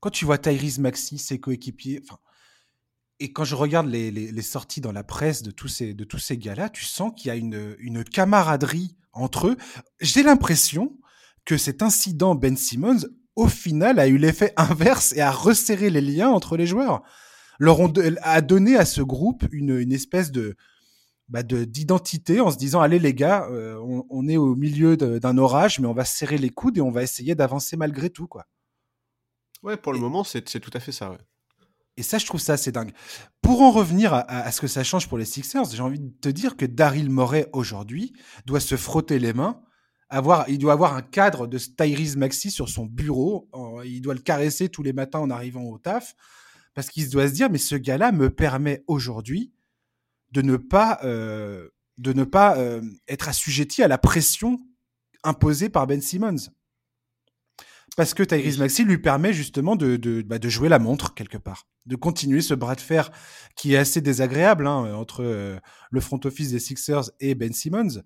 [0.00, 2.18] quand tu vois Tyrese Maxi, ses coéquipiers, enfin,
[3.18, 6.38] et quand je regarde les, sorties dans la presse de tous ces, de tous ces
[6.38, 9.56] gars-là, tu sens qu'il y a une, une camaraderie entre eux.
[10.00, 10.98] J'ai l'impression
[11.44, 13.00] que cet incident Ben Simmons
[13.36, 17.02] au final, a eu l'effet inverse et a resserré les liens entre les joueurs.
[17.58, 17.78] Leur
[18.22, 20.56] a donné à ce groupe une, une espèce de
[21.28, 23.78] bah d'identité en se disant allez les gars, euh,
[24.10, 27.04] on, est au milieu d'un orage, mais on va serrer les coudes et on va
[27.04, 28.46] essayer d'avancer malgré tout quoi.
[29.62, 31.10] Ouais, pour le moment, c'est tout à fait ça.
[31.10, 31.18] Ouais.
[31.96, 32.92] Et ça, je trouve ça assez dingue.
[33.42, 36.10] Pour en revenir à, à, ce que ça change pour les Sixers, j'ai envie de
[36.20, 38.12] te dire que Daryl Morey aujourd'hui
[38.46, 39.60] doit se frotter les mains
[40.48, 43.48] il doit avoir un cadre de Tyrese Maxi sur son bureau.
[43.84, 46.14] Il doit le caresser tous les matins en arrivant au taf.
[46.74, 49.52] Parce qu'il doit se dire, mais ce gars-là me permet aujourd'hui
[50.32, 54.60] de ne pas, euh, de ne pas euh, être assujetti à la pression
[55.24, 56.50] imposée par Ben Simmons.
[57.96, 61.38] Parce que Tyrese Maxi lui permet justement de, de, bah, de, jouer la montre quelque
[61.38, 63.10] part, de continuer ce bras de fer
[63.56, 65.58] qui est assez désagréable hein, entre euh,
[65.90, 68.02] le front office des Sixers et Ben Simmons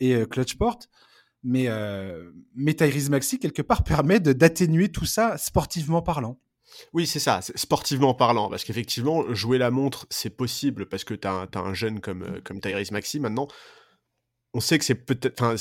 [0.00, 0.80] et Clutchport.
[1.42, 6.38] Mais, euh, mais Tyrese Maxi, quelque part, permet d'atténuer tout ça sportivement parlant.
[6.92, 11.26] Oui, c'est ça, sportivement parlant, parce qu'effectivement, jouer la montre, c'est possible parce que tu
[11.26, 13.20] as, un jeune comme, euh, comme Tyrese Maxi.
[13.20, 13.48] Maintenant,
[14.54, 15.56] on sait que c'est peut-être.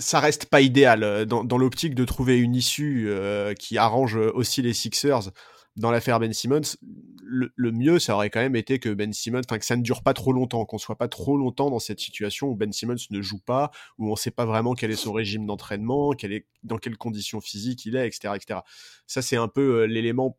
[0.00, 4.16] Ça reste pas idéal euh, dans, dans l'optique de trouver une issue euh, qui arrange
[4.16, 5.30] aussi les Sixers
[5.78, 6.76] dans l'affaire Ben Simmons,
[7.22, 10.02] le, mieux, ça aurait quand même été que Ben Simmons, enfin que ça ne dure
[10.02, 13.22] pas trop longtemps, qu'on soit pas trop longtemps dans cette situation où Ben Simmons ne
[13.22, 16.14] joue pas, où on ne sait pas vraiment quel est son régime d'entraînement,
[16.62, 18.60] dans quelles conditions physiques il est, etc., etc.
[19.06, 20.38] Ça, c'est un peu euh, l'élément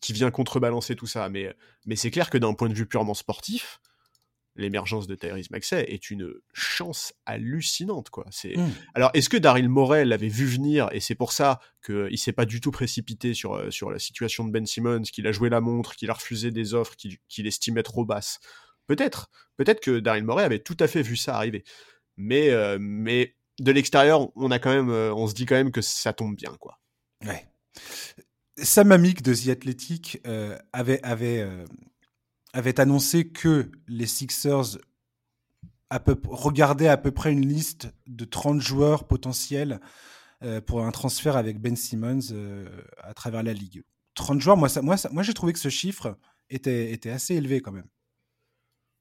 [0.00, 1.28] qui vient contrebalancer tout ça.
[1.28, 1.54] Mais
[1.94, 3.80] c'est clair que d'un point de vue purement sportif,
[4.56, 8.26] l'émergence de Tyrese Maxey est une chance hallucinante quoi.
[8.30, 8.70] C'est mmh.
[8.94, 12.44] alors est-ce que Daryl Morel l'avait vu venir et c'est pour ça qu'il s'est pas
[12.44, 15.60] du tout précipité sur euh, sur la situation de Ben Simmons, qu'il a joué la
[15.60, 18.40] montre, qu'il a refusé des offres qu'il estimait trop basses?
[18.86, 21.64] Peut-être, peut-être que Daryl Morey avait tout à fait vu ça arriver.
[22.16, 25.70] Mais euh, mais de l'extérieur, on a quand même, euh, on se dit quand même
[25.70, 26.80] que ça tombe bien quoi.
[27.24, 27.46] Ouais.
[28.56, 31.64] Sam Amick de The Athletic euh, avait, avait, euh,
[32.52, 34.78] avait annoncé que les Sixers
[35.88, 39.80] à peu, regardaient à peu près une liste de 30 joueurs potentiels
[40.42, 42.34] euh, pour un transfert avec Ben Simmons
[42.98, 43.82] à travers la ligue.
[44.14, 46.16] 30 joueurs, moi, ça, moi, ça, moi j'ai trouvé que ce chiffre
[46.48, 47.88] était, était assez élevé quand même.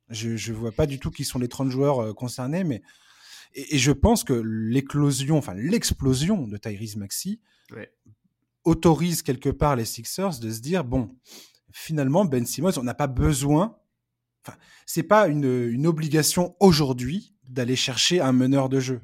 [0.10, 2.82] Je ne vois pas du tout qui sont les 30 joueurs concernés, mais
[3.54, 7.40] et, et, je pense que l'éclosion, enfin l'explosion de Tyrese Maxi
[7.72, 7.92] ouais
[8.64, 11.10] autorise quelque part les Sixers de se dire bon,
[11.72, 13.78] finalement, Ben Simmons, on n'a pas besoin.
[14.46, 19.02] Enfin, c'est pas une, une obligation aujourd'hui d'aller chercher un meneur de jeu.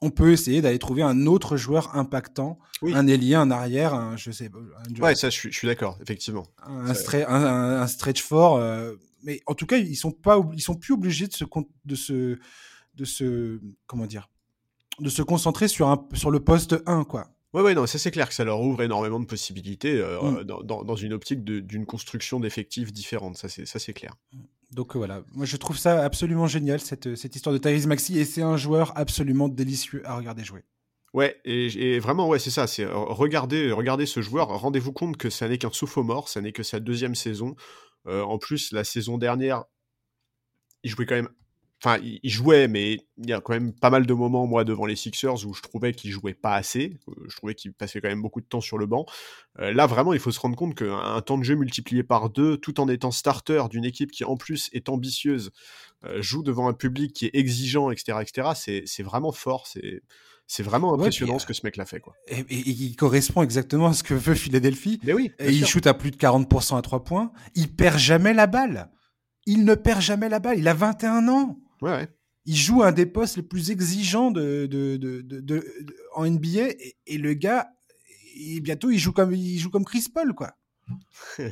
[0.00, 2.92] On peut essayer d'aller trouver un autre joueur impactant, Oui.
[2.94, 5.98] un ailier, un arrière, un, je sais, un, Ouais, ça, je suis, je suis d'accord,
[6.02, 6.44] effectivement.
[6.62, 8.56] un, Ça- stre- un- un- un stretch fort.
[8.56, 11.44] euh, mais en tout cas, ils sont pas, ils sont plus obligés de se,
[11.86, 12.38] de se,
[12.94, 14.28] de se, comment dire,
[15.00, 17.28] de se concentrer sur un, sur le poste 1, quoi.
[17.54, 20.44] Ouais, ouais, non, ça c'est clair que ça leur ouvre énormément de possibilités euh, Mm.
[20.44, 23.36] dans, dans, une optique de- d'une construction d'effectifs différente.
[23.38, 24.14] Ça, c'est ça, c'est clair.
[24.72, 28.18] Donc euh, voilà, moi je trouve ça absolument génial cette, cette histoire de Tyrese Maxi
[28.18, 30.64] et c'est un joueur absolument délicieux à regarder jouer.
[31.12, 32.66] Ouais, et, et vraiment, ouais, c'est ça.
[32.66, 34.48] C'est euh, regardez, regardez ce joueur.
[34.48, 37.54] Rendez-vous compte que ça n'est qu'un sophomore, ça n'est que sa deuxième saison.
[38.08, 39.62] Euh, en plus, la saison dernière,
[40.82, 41.28] il jouait quand même.
[41.84, 44.86] Enfin, il jouait, mais il y a quand même pas mal de moments, moi, devant
[44.86, 46.96] les Sixers, où je trouvais qu'il jouait pas assez.
[47.08, 49.04] Euh, Je trouvais qu'il passait quand même beaucoup de temps sur le banc.
[49.58, 52.30] Euh, là, vraiment, il faut se rendre compte qu'un un temps de jeu multiplié par
[52.30, 55.50] deux, tout en étant starter d'une équipe qui, en plus, est ambitieuse,
[56.06, 59.66] euh, joue devant un public qui est exigeant, etc., etc., c'est vraiment fort.
[59.66, 60.00] C'est
[60.46, 62.14] c'est vraiment Ouais, impressionnant puis, ce que ce mec-là fait, quoi.
[62.28, 65.00] Et, et- et il correspond exactement à ce que veut Philadelphie.
[65.02, 67.32] Mais oui, Et il shoot à plus de 40% à 3 points.
[67.54, 68.90] Il perd jamais la balle.
[69.46, 70.58] Il ne perd jamais la balle.
[70.58, 71.58] Il a 21 ans.
[71.84, 72.08] Ouais, ouais.
[72.46, 75.66] Il joue un des postes les plus exigeants de, de, de,
[76.14, 77.68] en NBA et, et le gars,
[78.36, 80.56] et bientôt il joue comme il joue comme Chris Paul quoi.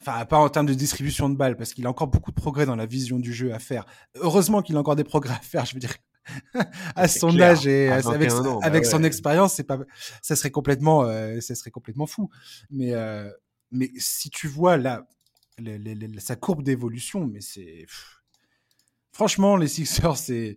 [0.00, 2.66] Enfin, pas en termes de distribution de balles, parce qu'il a encore beaucoup de progrès
[2.66, 3.86] dans la vision du jeu à faire.
[4.16, 5.94] Heureusement qu'il a encore des progrès à faire, je veux dire.
[6.96, 7.52] à son clair.
[7.52, 8.90] âge et À avec, 21 ans, bah avec ouais.
[8.90, 9.78] son expérience, c'est pas,
[10.20, 12.30] ça serait complètement, euh, ça serait complètement fou.
[12.68, 13.30] Mais, euh,
[13.70, 15.06] mais si tu vois là,
[16.18, 18.21] sa courbe d'évolution, mais c'est, pff.
[19.12, 20.56] Franchement, les Sixers, c'est,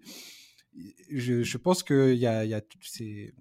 [1.12, 3.34] je, je pense que y a, y a, c'est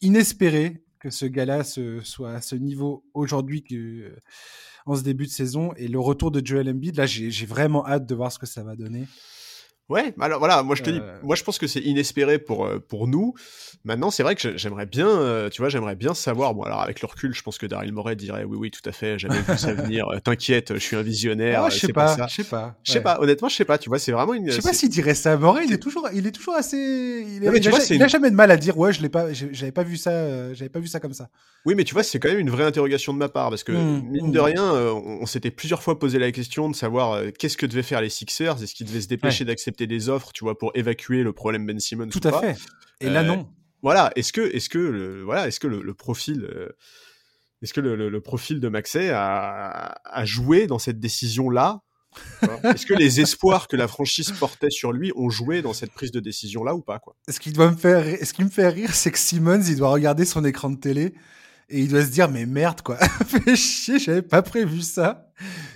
[0.00, 3.64] inespéré que ce gars-là se, soit à ce niveau aujourd'hui
[4.86, 5.72] en ce début de saison.
[5.76, 8.46] Et le retour de Joel Embiid là j'ai j'ai vraiment hâte de voir ce que
[8.46, 9.06] ça va donner
[9.88, 11.18] Ouais, alors voilà, moi je te dis, Euh.
[11.22, 13.32] moi je pense que c'est inespéré pour, euh, pour nous.
[13.84, 16.52] Maintenant, c'est vrai que j'ai- j'aimerais bien, euh, tu vois, j'aimerais bien savoir.
[16.54, 18.92] Bon, alors avec le recul, je pense que Daryl Morey dirait oui, oui, tout à
[18.92, 20.06] fait, j'avais vu ça venir.
[20.24, 21.62] T'inquiète, je suis un visionnaire.
[21.64, 23.02] Ah, je sais pas je sais pas Je sais ouais.
[23.02, 24.50] pas, honnêtement, je sais pas, tu vois, c'est vraiment une.
[24.50, 27.40] je sais pas s'il dirait ça Morey il est toujours il est toujours assez il,
[27.44, 28.92] Non, mais il tu a, vois, il a une- jamais de mal à dire ouais
[28.92, 31.30] je l'ai pas j'avais pas vu ça euh, j'avais pas vu ça comme ça
[31.64, 33.72] Oui, mais tu vois, c'est quand même une vraie interrogation de ma part parce que
[33.72, 34.32] Mm, mine mm.
[34.32, 37.64] de rien, on, on s'était plusieurs fois posé la question de savoir euh, qu'est-ce que
[37.66, 40.72] devaient faire les Sixers, est-ce qu'ils devaient se dépêcher d'accepter des offres, tu vois, pour
[40.74, 42.08] évacuer le problème Ben Simmons.
[42.08, 42.40] tout ou à pas.
[42.40, 42.56] fait.
[43.00, 43.48] Et là Euh, non.
[43.82, 46.68] voilà, est-ce que, est-ce que, le, voilà, est-ce que le, le profil, euh,
[47.62, 51.80] est-ce que le, le- le profil de Maxey a, a joué dans cette décision-là?
[52.64, 56.10] Est-ce que les espoirs que la franchise portait sur lui ont joué dans cette prise
[56.10, 57.14] de décision-là ou pas quoi?
[57.28, 59.90] Ce qui doit me faire ce qui me fait rire c'est que Simmons il doit
[59.90, 61.14] regarder son écran de télé
[61.68, 62.96] et il doit se dire mais merde quoi.
[63.26, 65.28] Fait chier j'avais pas prévu ça.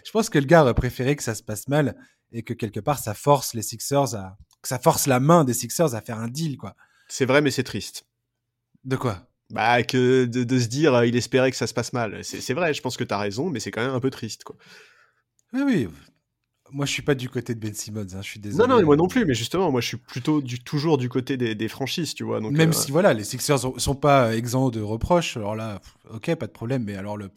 [0.05, 1.95] Je pense que le gars aurait préféré que ça se passe mal
[2.33, 5.55] et que quelque part ça force les Sixers à que ça force la main des
[5.55, 6.77] Sixers à faire un deal quoi
[7.09, 8.07] C'est vrai, mais c'est triste.
[8.85, 9.27] de quoi?
[9.51, 12.25] Bah, que de, de se dire, euh, il espérait que ça se passe mal.
[12.25, 14.57] C'est vrai, je pense que t'as raison, mais c'est quand même un peu triste, quoi.
[15.53, 15.89] oui oui
[16.75, 18.83] moi je suis pas du côté de Ben Simmons hein, je suis désolé Non, non,
[18.83, 21.69] moi non plus, mais justement, moi je suis plutôt du, toujours du côté des, des
[21.69, 22.41] franchises, tu vois.
[22.41, 25.83] Donc, même euh, si voilà les Sixers sont, sont pas exempts de reproches alors là
[26.11, 27.29] ok pas de problème mais alors le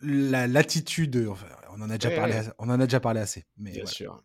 [0.00, 1.46] la l'attitude enfin,
[1.76, 2.52] on en a déjà Ouais, parlé ouais.
[2.58, 3.92] on en a déjà parlé assez mais Bien voilà.
[3.94, 4.22] sûr.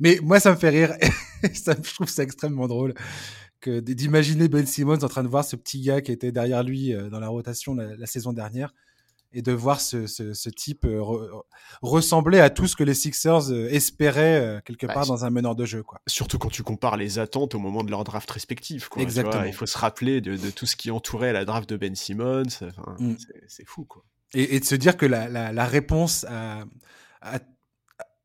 [0.00, 0.94] Mais moi, ça me fait rire.
[1.54, 2.94] ça, je trouve ça extrêmement drôle
[3.60, 6.92] que d'imaginer Ben Simmons en train de voir ce petit gars qui était derrière lui
[6.94, 8.72] euh, dans la rotation la, la saison dernière
[9.32, 11.42] et de voir ce, ce, ce type euh, re-
[11.82, 15.56] ressembler à tout ce que les Sixers euh, espéraient quelque Bah, part dans un meneur
[15.56, 15.82] de jeu.
[15.82, 16.00] Quoi.
[16.06, 18.88] Surtout quand tu compares les attentes au moment de leur draft respectif.
[18.88, 19.22] Quoi, tu vois.
[19.22, 19.44] Exactement.
[19.44, 22.42] il faut se rappeler de, de tout ce qui entourait la draft de Ben Simmons.
[22.62, 23.14] Enfin, Mm.
[23.18, 24.04] c'est- C'est fou, quoi.
[24.34, 26.62] Et, et de se dire que la, la, la réponse à,
[27.20, 27.40] à- à-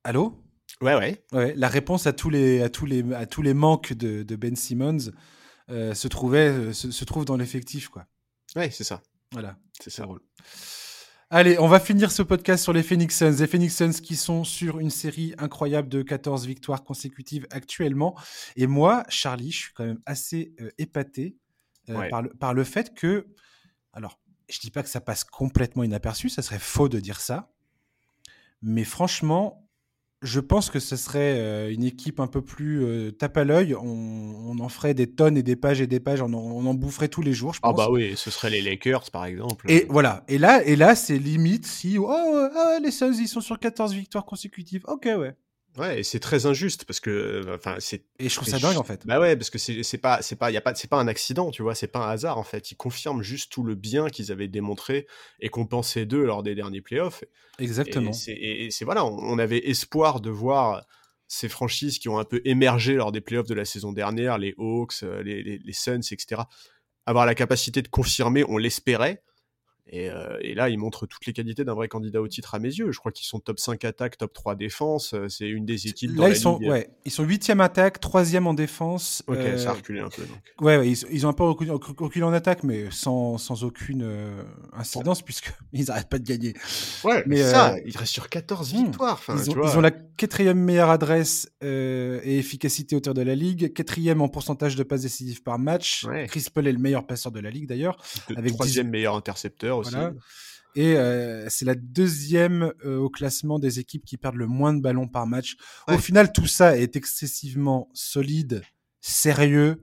[0.03, 0.41] Allô?
[0.81, 1.23] Ouais, ouais.
[1.33, 4.35] Ouais, la réponse à tous les, à tous les, à tous les manques de, de
[4.35, 5.11] Ben Simmons
[5.69, 7.89] euh, se, trouvait, euh, se, se trouve dans l'effectif.
[7.89, 8.05] quoi.
[8.55, 9.01] Ouais, c'est ça.
[9.31, 9.57] Voilà.
[9.81, 10.03] C'est ça.
[10.03, 10.21] drôle.
[11.31, 13.35] Allez, on va finir ce podcast sur les Phoenix Suns.
[13.39, 18.17] Les Phoenix Suns qui sont sur une série incroyable de 14 victoires consécutives actuellement.
[18.55, 21.35] Et moi, Charlie, je suis quand même assez euh, épaté
[21.89, 22.09] euh, Ouais.
[22.09, 23.27] par, le, par le fait que
[23.93, 24.19] Alors,
[24.49, 27.51] je dis pas que ça passe complètement inaperçu, ça serait faux de dire ça.
[28.61, 29.69] Mais franchement,
[30.21, 33.73] je pense que ce serait euh, une équipe un peu plus euh, tape à l'œil.
[33.75, 36.21] On, en ferait des tonnes et des pages et des pages.
[36.21, 37.79] On en, boufferait tous les jours, je ah pense.
[37.79, 39.71] Ah bah oui, ce serait les Lakers, par exemple.
[39.71, 40.25] Et voilà.
[40.27, 41.97] Et là, et là c'est limite si...
[41.97, 44.83] Oh, ah, les Suns, ils sont sur 14 victoires consécutives.
[44.87, 45.35] Ok, ouais.
[45.77, 48.03] Ouais, et c'est très injuste parce que, euh, enfin, c'est.
[48.17, 49.05] Et je trouve ça dingue en fait.
[49.05, 51.51] Bah ouais, parce que c'est pas c'est pas y a pas c'est pas un accident,
[51.51, 52.71] tu vois, c'est pas un hasard en fait.
[52.71, 55.07] Ils confirment juste tout le bien qu'ils avaient démontré
[55.39, 57.23] et qu'on pensait d'eux lors des derniers playoffs.
[57.59, 58.11] Exactement.
[58.27, 60.85] Et c'est voilà, on, avait espoir de voir
[61.27, 64.55] ces franchises qui ont un peu émergé lors des playoffs de la saison dernière, les
[64.57, 66.41] Hawks, euh, les, les, les Suns, etc.
[67.05, 69.21] Avoir la capacité de confirmer, on l'espérait.
[69.93, 72.69] Euh, et, là, il montre toutes les qualités d'un vrai candidat au titre à mes
[72.69, 72.91] yeux.
[72.91, 75.13] Je crois qu'ils sont top 5 attaque, top 3 défense.
[75.13, 78.45] Euh, c'est une des équipes dans là, ils sont, Ouais, ils sont 8e attaque, 3e
[78.45, 79.23] en défense.
[79.27, 80.21] Ok, ça a euh, reculé un peu.
[80.23, 80.39] Donc.
[80.61, 84.07] Ouais, ils, ont un peu reculé, en attaque, mais sans, sans aucune
[84.73, 85.53] incidence, puisqu'ils
[85.87, 86.53] n'arrêtent pas de gagner.
[87.03, 88.77] Ouais, mais ça, ils restent sur 14 hmm.
[88.77, 89.21] victoires.
[89.29, 93.73] ils, ont, ils, ont, la quatrième meilleure adresse et efficacité au tir de la ligue,
[93.73, 96.05] quatrième en pourcentage de passes décisives par match.
[96.27, 97.97] Chris Paul est le meilleur passeur de la ligue d'ailleurs.
[98.35, 99.78] Avec troisième meilleur intercepteur
[100.75, 104.81] et euh, c'est la deuxième euh, au classement des équipes qui perdent le moins de
[104.81, 105.57] ballons par match.
[105.87, 108.61] Au final, tout ça est excessivement solide,
[109.01, 109.81] sérieux.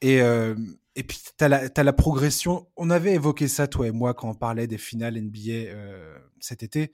[0.00, 0.54] Et, euh,
[0.96, 2.66] et puis, tu as, as, la progression.
[2.76, 5.70] On avait évoqué ça, toi et moi, quand on parlait des finales NBA
[6.40, 6.92] cet été.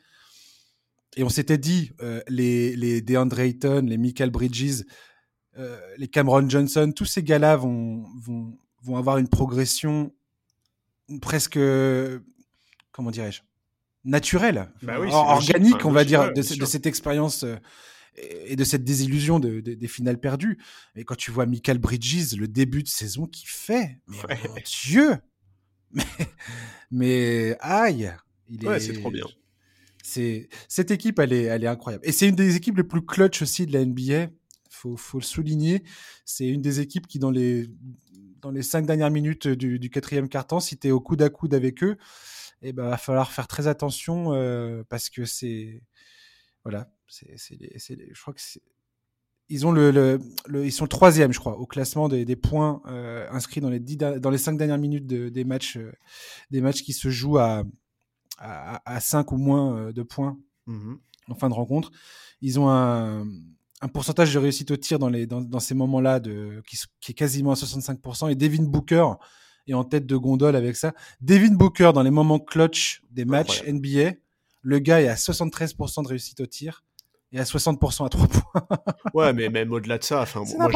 [1.17, 1.93] Et on s'était dit,
[2.29, 4.85] les, les DeAndre Ayton, les Michael Bridges,
[5.97, 10.13] les Cameron Johnson, tous ces gars-là vont, vont, vont avoir une progression
[11.21, 11.59] presque,
[12.93, 13.43] comment dirais-je,
[14.05, 17.57] naturel, bah organique, on va dire, de, cette expérience euh,
[18.17, 20.59] et de cette désillusion de, des finales perdues.
[20.97, 23.99] Et quand tu vois Michael Bridges, le début de saison qu'il fait,
[24.29, 25.19] mais Dieu
[25.91, 26.05] mais,
[26.91, 28.13] mais aïe
[28.51, 29.27] il Ouais, c'est trop bien.
[30.03, 32.07] C'est cette équipe, elle est, elle est incroyable.
[32.07, 34.29] Et c'est une des équipes les plus clutch aussi de la NBA.
[34.71, 35.83] Faut, faut le souligner.
[36.25, 37.69] C'est une des équipes qui, dans les
[38.41, 41.31] dans les cinq dernières minutes du, du quatrième quart-temps, si tu es au coude à
[41.31, 41.97] coude avec eux,
[42.63, 45.83] il eh ben, va falloir faire très attention euh, parce que c'est.
[46.65, 46.91] Voilà.
[47.07, 48.41] c'est je crois que
[49.49, 52.83] Ils, ont le, le, ils sont le troisième, je crois, au classement des, des points
[52.87, 55.93] euh, inscrits dans les, dix, dans les cinq dernières minutes de, des, matchs, euh,
[56.51, 57.63] des matchs qui se jouent à,
[58.39, 60.97] à, à 5 ou moins de points mmh
[61.31, 61.91] en fin de rencontre.
[62.41, 63.27] Ils ont un
[63.81, 66.21] un pourcentage de réussite au tir dans, les, dans, dans ces moments-là
[66.67, 68.31] qui, qui, est quasiment à 65%.
[68.31, 69.07] Et Devin Booker
[69.69, 70.93] est en tête de gondole avec ça.
[71.21, 74.13] Devin Booker, dans les moments clutch des matchs NBA,
[74.63, 76.83] le gars est à 73% de réussite au tir
[77.31, 78.69] et à 60% à 3 points.
[79.15, 80.71] ouais, mais même au-delà de ça, enfin, moi,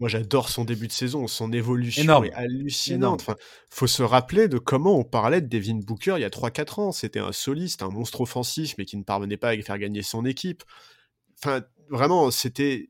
[0.00, 3.20] moi j'adore son début de saison, son évolution est hallucinante.
[3.22, 3.36] Enfin,
[3.70, 6.92] faut se rappeler de comment on parlait de Devin Booker il y a 3-4 ans.
[6.92, 10.24] C'était un soliste, un monstre offensif, mais qui ne parvenait pas à faire gagner son
[10.24, 10.64] équipe.
[11.42, 12.88] Enfin, vraiment, c'était.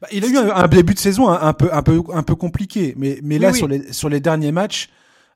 [0.00, 2.94] Bah, il a eu un, début de saison un, peu, un peu, un peu compliqué,
[2.96, 4.88] mais, mais là sur les sur les derniers matchs,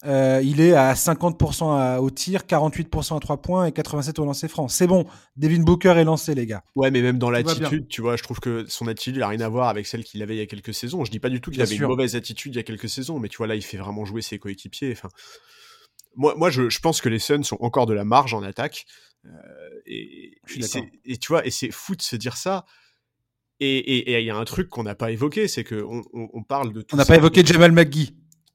[0.04, 4.46] euh, il est à 50% au tir, 48% à 3 points et 87 au lancer
[4.46, 4.68] franc.
[4.68, 5.06] C'est bon,
[5.36, 6.62] Devin Booker est lancé, les gars.
[6.76, 9.48] Ouais, mais même dans l'attitude, tu vois, je trouve que son attitude n'a rien à
[9.48, 11.04] voir avec celle qu'il avait il y a quelques saisons.
[11.04, 13.18] Je dis pas du tout qu'il avait une mauvaise attitude il y a quelques saisons,
[13.18, 14.92] mais tu vois, là, il fait vraiment jouer ses coéquipiers.
[14.92, 15.08] Enfin,
[16.16, 18.86] moi, moi je, je pense que les Suns sont encore de la marge en attaque.
[19.24, 19.30] Euh,
[19.86, 20.38] et,
[21.04, 22.64] et, tu vois, et c'est fou de se dire ça.
[23.60, 26.80] Et il y a un truc qu'on n'a pas évoqué, c'est qu'on on, parle de
[26.80, 28.14] tout On n'a pas évoqué Jamal McGee.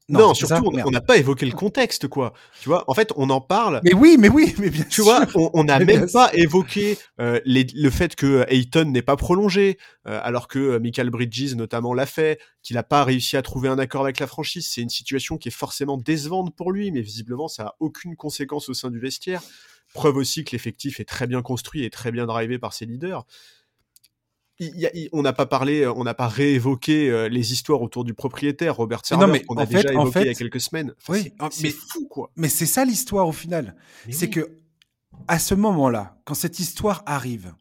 [0.09, 2.33] Non, surtout, on n'a pas évoqué le contexte, quoi.
[2.61, 3.79] Tu vois, en fait, on en parle.
[3.83, 7.65] Mais oui, mais oui, mais bien Tu vois, on n'a même pas évoqué euh, les,
[7.73, 12.05] le fait que Ayton n'est pas prolongé, euh, alors que euh, Michael Bridges, notamment, l'a
[12.05, 14.67] fait, qu'il n'a pas réussi à trouver un accord avec la franchise.
[14.69, 18.67] C'est une situation qui est forcément décevante pour lui, mais visiblement, ça a aucune conséquence
[18.67, 19.41] au sein du vestiaire.
[19.93, 23.25] Preuve aussi que l'effectif est très bien construit et très bien drivé par ses leaders.
[25.11, 28.75] on n'a pas parlé, euh, on n'a pas réévoqué euh, les histoires autour du propriétaire
[28.75, 30.93] Robert Server qu'on a déjà évoqué il y a quelques semaines.
[31.09, 32.31] oui, c'est fou quoi.
[32.35, 33.75] Mais c'est ça l'histoire au final.
[34.09, 34.59] C'est que
[35.27, 37.53] à ce moment-là, quand cette histoire arrive,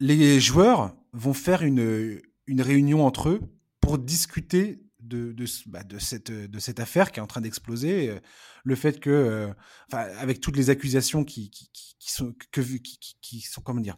[0.00, 3.40] les joueurs vont faire une, une réunion entre eux
[3.80, 8.10] pour discuter de, de, bah, de, cette, de cette affaire qui est en train d'exploser.
[8.10, 8.18] Euh,
[8.64, 9.48] le fait que, euh,
[9.92, 13.96] avec toutes les accusations qui, qui, qui sont, que, qui, qui, sont, comment dire,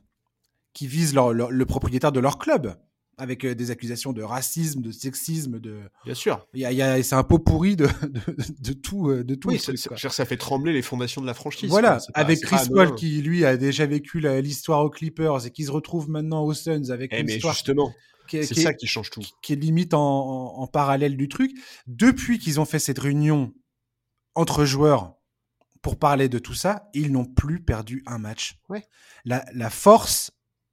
[0.75, 2.77] qui visent leur, le propriétaire de leur club,
[3.19, 5.81] avec euh, des accusations de racisme, de sexisme, de.
[6.05, 6.47] Bien sûr.
[6.55, 8.21] Il y a, y c'est un pot pourri de, de,
[8.61, 9.49] de tout, de tout.
[9.49, 11.71] Oui, ça fait trembler les fondations de la franchise.
[11.71, 15.71] Voilà, avec Chris Paul qui lui a déjà vécu l'histoire aux Clippers et qui se
[15.73, 17.93] retrouve maintenant aux Suns avec eh une mais histoire justement.
[18.31, 19.23] C'est ça qui change tout.
[19.43, 21.53] Qui, est limite en, en, parallèle du truc.
[21.87, 23.53] Depuis qu'ils ont fait cette réunion
[24.35, 25.15] entre joueurs
[25.83, 28.59] pour parler de tout ça, ils n'ont plus perdu un match.
[28.69, 28.85] Ouais.
[29.25, 30.33] La, la force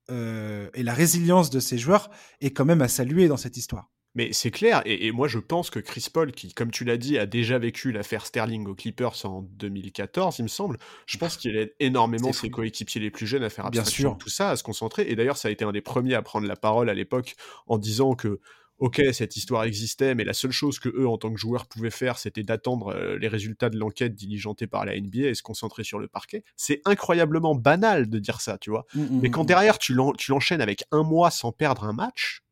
[0.10, 3.92] euh, et la résilience de ces joueurs est quand même à saluer dans cette histoire.
[4.18, 6.98] Mais c'est clair, et, et, moi je pense que Chris Paul, qui, comme tu l'as
[6.98, 11.38] dit, a déjà vécu l'affaire Sterling aux Clippers en 2014, il me semble, je pense
[11.38, 14.56] qu'il aide énormément ses coéquipiers les plus jeunes à faire abstraction de tout ça, à
[14.56, 15.06] se concentrer.
[15.08, 17.36] Et d'ailleurs, ça a été un des premiers à prendre la parole à l'époque
[17.68, 18.40] en disant que
[18.80, 21.92] ok, cette histoire existait, mais la seule chose que eux, en tant que joueurs, pouvaient
[21.92, 25.84] faire, c'était d'attendre euh, les résultats de l'enquête diligentée par la NBA et se concentrer
[25.84, 26.44] sur le parquet.
[26.56, 28.86] C'est incroyablement banal de dire ça, tu vois.
[28.96, 29.48] Mmh, mais quand mmh.
[29.48, 32.44] derrière, tu l'enchaînes avec un mois sans perdre un match,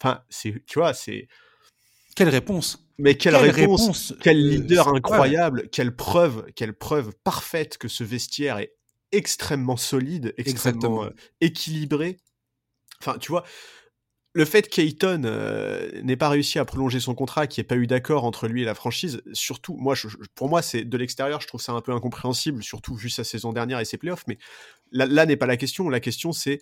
[0.00, 1.28] enfin, c'est, tu vois, c'est.
[2.16, 7.88] Quelle réponse Mais quelle, réponse, Quel euh, leader incroyable Quelle preuve Quelle preuve parfaite que
[7.88, 8.76] ce vestiaire est
[9.10, 12.18] extrêmement solide, extrêmement euh, équilibré.
[13.00, 13.44] Enfin, tu vois,
[14.36, 17.76] le fait qu'Ayton euh, n'ait pas réussi à prolonger son contrat, qu'il n'y ait pas
[17.76, 19.94] eu d'accord entre lui et la franchise, surtout, moi,
[20.34, 23.52] pour moi, c'est de l'extérieur, je trouve ça un peu incompréhensible, surtout vu sa saison
[23.52, 24.24] dernière et ses playoffs.
[24.26, 24.38] Mais
[24.90, 25.88] là, n'est pas la question.
[25.88, 26.60] La question, c'est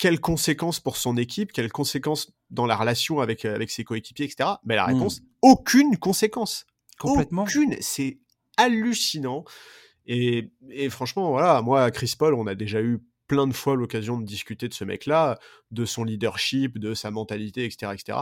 [0.00, 4.24] quelles conséquences pour son équipe, quelles conséquences dans la relation avec, euh, avec ses coéquipiers,
[4.24, 4.48] etc.
[4.64, 4.94] Mais la hmm.
[4.94, 6.66] réponse, aucune conséquence.
[6.98, 7.42] Complètement.
[7.42, 7.76] Aucune.
[7.80, 8.18] C'est
[8.56, 9.44] hallucinant.
[10.06, 14.18] Et, et, franchement, voilà, moi, Chris Paul, on a déjà eu plein de fois l'occasion
[14.18, 15.38] de discuter de ce mec-là,
[15.70, 18.18] de son leadership, de sa mentalité, etc., etc.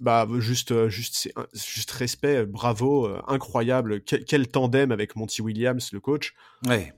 [0.00, 5.98] Bah juste, euh, juste, juste respect, bravo, euh, incroyable, quel, tandem avec Monty Williams, le
[5.98, 6.34] coach.
[6.66, 6.92] Ouais.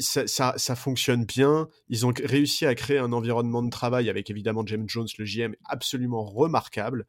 [0.00, 1.68] Ça, fonctionne bien.
[1.88, 5.54] Ils ont réussi à créer un environnement de travail avec évidemment James Jones, le GM,
[5.64, 7.06] absolument remarquable.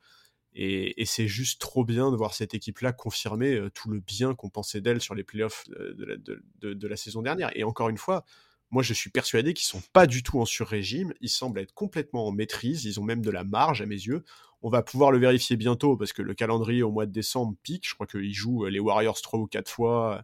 [0.54, 4.50] Et, c'est juste trop bien de voir cette équipe-là confirmer euh, tout le bien qu'on
[4.50, 7.52] pensait d'elle sur les playoffs de de, la, saison dernière.
[7.56, 8.24] Et encore une fois,
[8.72, 11.14] moi, je suis persuadé qu'ils sont pas du tout en sur-régime.
[11.22, 12.86] Ils semblent être complètement en maîtrise.
[12.86, 14.24] Ils ont même de la marge à mes yeux.
[14.62, 17.88] On va pouvoir le vérifier bientôt parce que le calendrier au mois de décembre pique.
[17.88, 20.18] Je crois qu'ils jouent euh, les Warriors trois ou quatre fois.
[20.18, 20.22] Euh,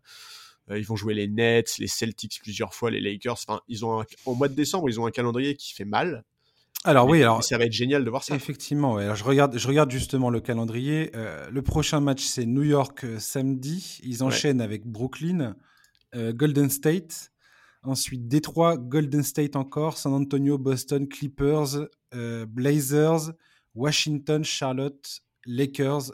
[0.70, 3.34] ils vont jouer les Nets, les Celtics plusieurs fois, les Lakers.
[3.34, 6.24] Enfin, ils ont au mois de décembre, ils ont un calendrier qui fait mal.
[6.84, 8.36] Alors oui, alors ça va être génial de voir ça.
[8.36, 11.12] Effectivement, Alors, je regarde, je regarde justement le calendrier.
[11.16, 14.00] Euh, le prochain match c'est New York samedi.
[14.04, 15.56] Ils enchaînent avec Brooklyn,
[16.14, 17.32] Golden State,
[17.84, 23.32] Ensuite, Détroit, Golden State encore, San Antonio, Boston, Clippers, euh, Blazers,
[23.74, 26.12] Washington, Charlotte, Lakers,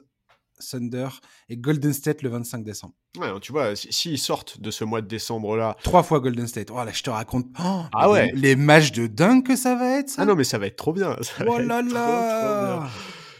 [0.60, 1.10] Thunder
[1.50, 2.96] et Golden State le 25 décembre.
[3.18, 5.76] Ouais, tu vois, s'ils sortent de ce mois de décembre-là.
[5.84, 6.70] Trois fois Golden State.
[6.72, 7.48] Oh là, je te raconte.
[7.60, 8.32] Oh, ah ouais.
[8.34, 10.22] Les, matchs de dingue que ça va être, ça.
[10.22, 11.16] Ah non, mais ça va être trop bien.
[11.48, 12.88] oh là là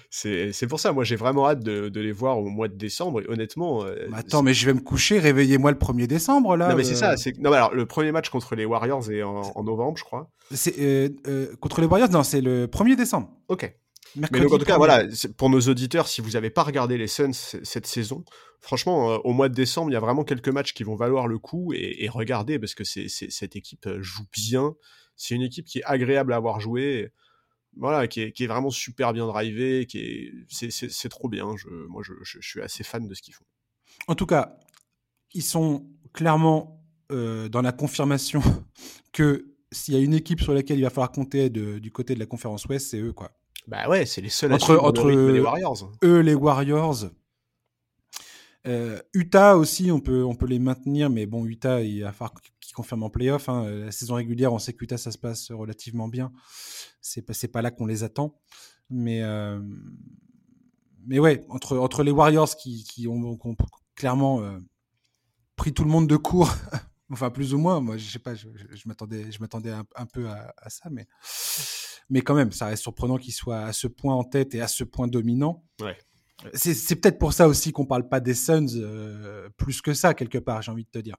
[0.10, 3.22] c'est pour ça, moi j'ai vraiment hâte de, les voir au mois de décembre.
[3.22, 3.84] Et honnêtement.
[3.84, 6.70] Euh, attends, mais je vais me coucher, réveillez-moi le 1er décembre là.
[6.70, 7.16] Non, mais c'est ça.
[7.40, 10.30] Non, alors le premier match contre les Warriors est en, novembre, je crois.
[10.52, 13.30] C'est euh, euh, contre les Warriors, non, c'est le 1er décembre.
[13.48, 13.74] Ok.
[14.16, 15.04] Mais donc, en tout cas, voilà,
[15.38, 18.24] pour nos auditeurs, si vous n'avez pas regardé les Suns cette saison,
[18.60, 21.38] franchement, au mois de décembre, il y a vraiment quelques matchs qui vont valoir le
[21.38, 24.74] coup et, et regardez parce que c'est cette équipe joue bien.
[25.16, 27.12] C'est une équipe qui est agréable à avoir joué
[27.80, 31.56] voilà, qui est, vraiment super bien drivé, qui est, c'est, trop bien.
[31.58, 33.46] Je, moi, je, suis assez fan de ce qu'ils font.
[34.08, 34.58] En tout cas,
[35.34, 38.42] ils sont clairement euh, dans la confirmation
[39.14, 42.20] que s'il y a une équipe sur laquelle il va falloir compter du côté de
[42.20, 43.32] la conférence Ouest, c'est eux, quoi.
[43.68, 45.92] Bah ouais, c'est les seuls entre, entre les Warriors.
[46.04, 47.06] Eux, les Warriors.
[48.66, 52.34] Euh, Utah aussi, on peut, on peut les maintenir, mais bon, Utah, il va falloir
[52.60, 53.50] qu'ils confirment en playoff.
[53.50, 53.70] Hein.
[53.70, 56.32] La saison régulière, on sait que Utah, ça se passe relativement bien
[57.08, 58.40] c'est pas, pas là qu'on les attend.
[58.90, 59.60] Mais, euh,
[61.06, 63.38] mais ouais, entre, entre les Warriors qui, qui, ont,
[63.96, 64.60] clairement euh,
[65.56, 66.52] pris tout le monde de court,
[67.12, 70.28] enfin plus ou moins, moi je sais pas, je, je m'attendais, je m'attendais un, peu
[70.28, 71.08] à, ça, mais,
[72.10, 74.68] mais quand même, ça reste surprenant qu'ils soient à ce point en tête et à
[74.68, 75.64] ce point dominant.
[75.82, 75.98] Ouais.
[76.54, 80.38] C'est, peut-être pour ça aussi qu'on parle pas des Suns euh, plus que ça quelque
[80.38, 81.18] part, j'ai envie de te dire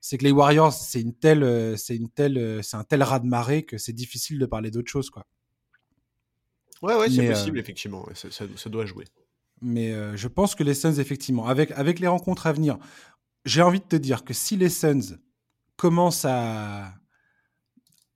[0.00, 3.02] c'est que les Warriors, c'est une telle, euh, c'est une telle, euh, c'est un tel
[3.02, 5.26] raz de marée que c'est difficile de parler d'autre chose, quoi.
[6.82, 8.06] Ouais, ouais, c'est possible, euh, effectivement.
[8.14, 9.06] Ça, doit jouer.
[9.62, 12.78] Mais je pense que les Suns, effectivement, avec, avec les rencontres à venir,
[13.46, 15.16] j'ai envie de te dire que si les Suns
[15.76, 16.92] commencent à,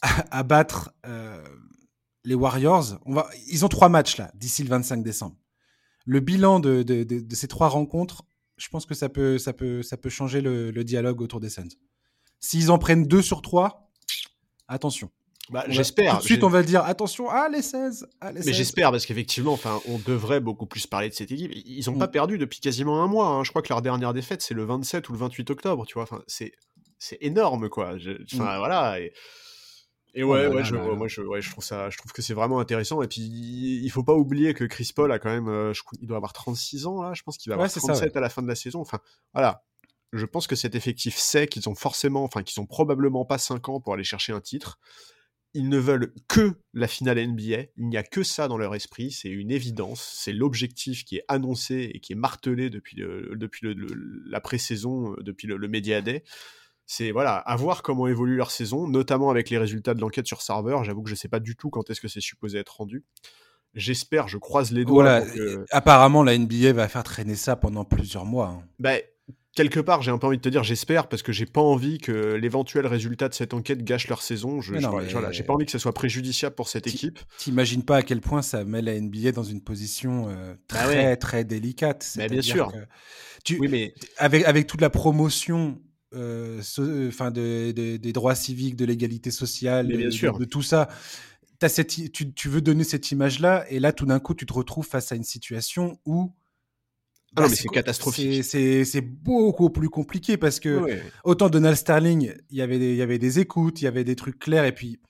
[0.03, 0.93] à, battre
[2.25, 5.37] les Warriors, on va, ils ont trois matchs là, d'ici le 25 décembre.
[6.05, 8.25] Le bilan de, de, de ces trois rencontres,
[8.61, 11.69] je pense que ça peut, ça peut, ça peut changer le, dialogue autour des Suns.
[12.41, 13.91] S'ils en prennent deux sur trois,
[14.69, 15.11] attention.
[15.51, 16.15] Bah, j'espère.
[16.15, 18.07] Tout de suite, on va dire attention, ah les 16.
[18.21, 21.53] Ah, Mais j'espère parce qu'effectivement, enfin, on devrait beaucoup plus parler de cette équipe.
[21.55, 22.13] Ils n'ont pas mm.
[22.13, 23.27] perdu depuis quasiment un mois.
[23.27, 23.45] Hein.
[23.45, 25.85] Je crois que leur dernière défaite, c'est le 27 ou le 28 octobre.
[25.87, 26.53] Tu vois, enfin, c'est
[26.99, 27.95] c'est énorme, quoi.
[28.33, 28.59] Enfin, mm.
[28.59, 29.01] voilà.
[29.01, 29.13] Et
[30.15, 32.61] Et ouais, ouais, je, moi, je, ouais, je trouve ça, je trouve que c'est vraiment
[32.61, 33.03] intéressant.
[33.03, 36.17] Et puis, il faut pas oublier que Chris Paul a quand même, euh, il doit
[36.17, 37.13] avoir 36 ans là.
[37.15, 38.81] Je pense qu'il va avoir 37 à la fin de la saison.
[38.81, 39.01] Enfin,
[39.35, 39.65] voilà.
[40.13, 43.69] Je pense que cet effectif sait qu'ils ont forcément, enfin, qu'ils ont probablement pas 5
[43.69, 44.79] ans pour aller chercher un titre.
[45.55, 47.63] Ils ne veulent que la finale NBA.
[47.77, 49.11] Il n'y a que ça dans leur esprit.
[49.11, 50.17] C'est une évidence.
[50.17, 53.75] C'est l'objectif qui est annoncé et qui est martelé depuis, le, depuis le,
[54.27, 56.25] la pré-saison, euh, depuis le, Media Day
[56.93, 60.43] c'est voilà, à voir comment évolue leur saison, notamment avec les résultats de l'enquête sur
[60.43, 60.83] serveur.
[60.83, 63.05] J'avoue que je sais pas du tout quand est-ce que c'est supposé être rendu.
[63.75, 65.23] J'espère, je croise les doigts.
[65.71, 68.49] Apparemment, la NBA va faire traîner ça pendant plusieurs mois.
[68.49, 68.65] Hein.
[68.81, 68.95] Bah,
[69.55, 71.99] quelque part, j'ai un peu envie de te dire j'espère parce que j'ai pas envie
[71.99, 74.61] que l'éventuel résultat de cette enquête gâche leur saison.
[74.61, 74.75] Je,
[75.33, 77.19] j'ai pas envie que ça soit préjugiciable pour cette équipe.
[77.39, 81.17] T'imagines pas à quel point ça met la NBA dans une position euh, bah très
[81.17, 82.15] très délicate.
[82.17, 82.73] Bah, bien sûr.
[83.45, 85.81] Tu, oui, mais avec avec toute la promotion
[86.15, 86.61] euh,
[87.09, 90.89] enfin de, des droits civiques, de l'égalité sociale, de, tout ça.
[91.63, 94.53] As cette, tu, tu, veux donner cette image-là, et là, tout d'un coup, tu te
[94.53, 96.33] retrouves face à une situation où.
[97.37, 98.45] Ah bah, c'est catastrophique.
[98.45, 103.03] C'est beaucoup plus compliqué parce que autant Donald Sterling, il y avait des, il y
[103.03, 105.01] avait des écoutes, il y avait des trucs clairs, et puis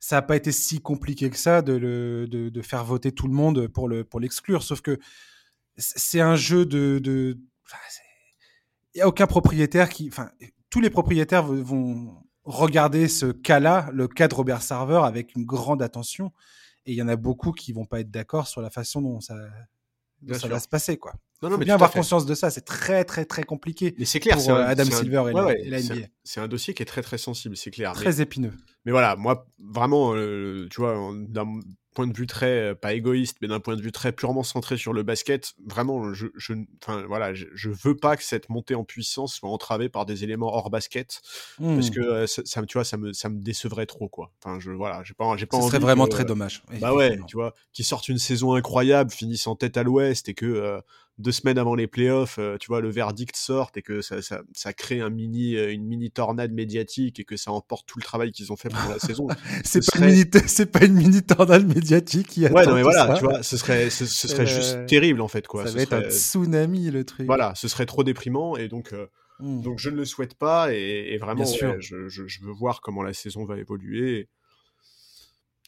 [0.00, 3.28] ça n'a pas été si compliqué que ça de, le, de, de faire voter tout
[3.28, 4.62] le monde pour le pour l'exclure.
[4.62, 4.98] Sauf que
[5.76, 7.38] c'est un jeu de, de
[8.94, 10.08] il n'y a aucun propriétaire qui.
[10.08, 10.30] Enfin,
[10.68, 15.82] tous les propriétaires vont regarder ce cas-là, le cas de Robert Server, avec une grande
[15.82, 16.32] attention.
[16.84, 19.20] Et il y en a beaucoup qui vont pas être d'accord sur la façon dont
[19.20, 19.36] ça,
[20.32, 21.14] ça va se passer, quoi.
[21.42, 22.50] Non, non, Faut bien avoir conscience de ça.
[22.50, 23.94] C'est très, très, très compliqué.
[23.98, 26.06] Mais c'est clair, pour euh, Adam Silver et, la, NBA.
[26.24, 27.92] C'est un, dossier qui est très, très sensible, c'est clair.
[27.92, 28.52] Très épineux.
[28.84, 31.46] Mais voilà, moi, vraiment, euh, tu vois, d'un
[31.94, 34.76] point de vue très euh, pas égoïste mais d'un point de vue très purement centré
[34.76, 36.54] sur le basket vraiment je je
[37.06, 40.70] voilà je, veux pas que cette montée en puissance soit entravée par des éléments hors
[40.70, 41.20] basket
[41.58, 41.90] parce mmh.
[41.90, 45.02] que euh, ça, tu vois ça me ça me décevrait trop quoi enfin je voilà
[45.04, 48.08] j'ai pas j'ai pas Ce serait vraiment très dommage bah ouais tu vois qui sortent
[48.08, 50.80] une saison incroyable finissent en tête à l'ouest et que
[51.18, 54.42] deux semaines avant les playoffs, euh, tu vois, le verdict sort et que ça, ça,
[54.54, 58.04] ça, crée un mini, euh, une mini tornade médiatique et que ça emporte tout le
[58.04, 59.28] travail qu'ils ont fait pendant la saison.
[59.64, 63.42] c'est pas, c'est pas une mini tornade médiatique qui Ouais, non, mais voilà, tu vois,
[63.42, 65.66] ce serait, ce, serait juste euh, terrible en fait, quoi.
[65.66, 67.26] Ça va être un tsunami le truc.
[67.26, 68.94] Voilà, ce serait trop déprimant et donc.
[69.38, 69.60] Hmm.
[69.62, 73.12] Donc je ne le souhaite pas et, vraiment je, je, je, veux voir comment la
[73.12, 74.28] saison va évoluer.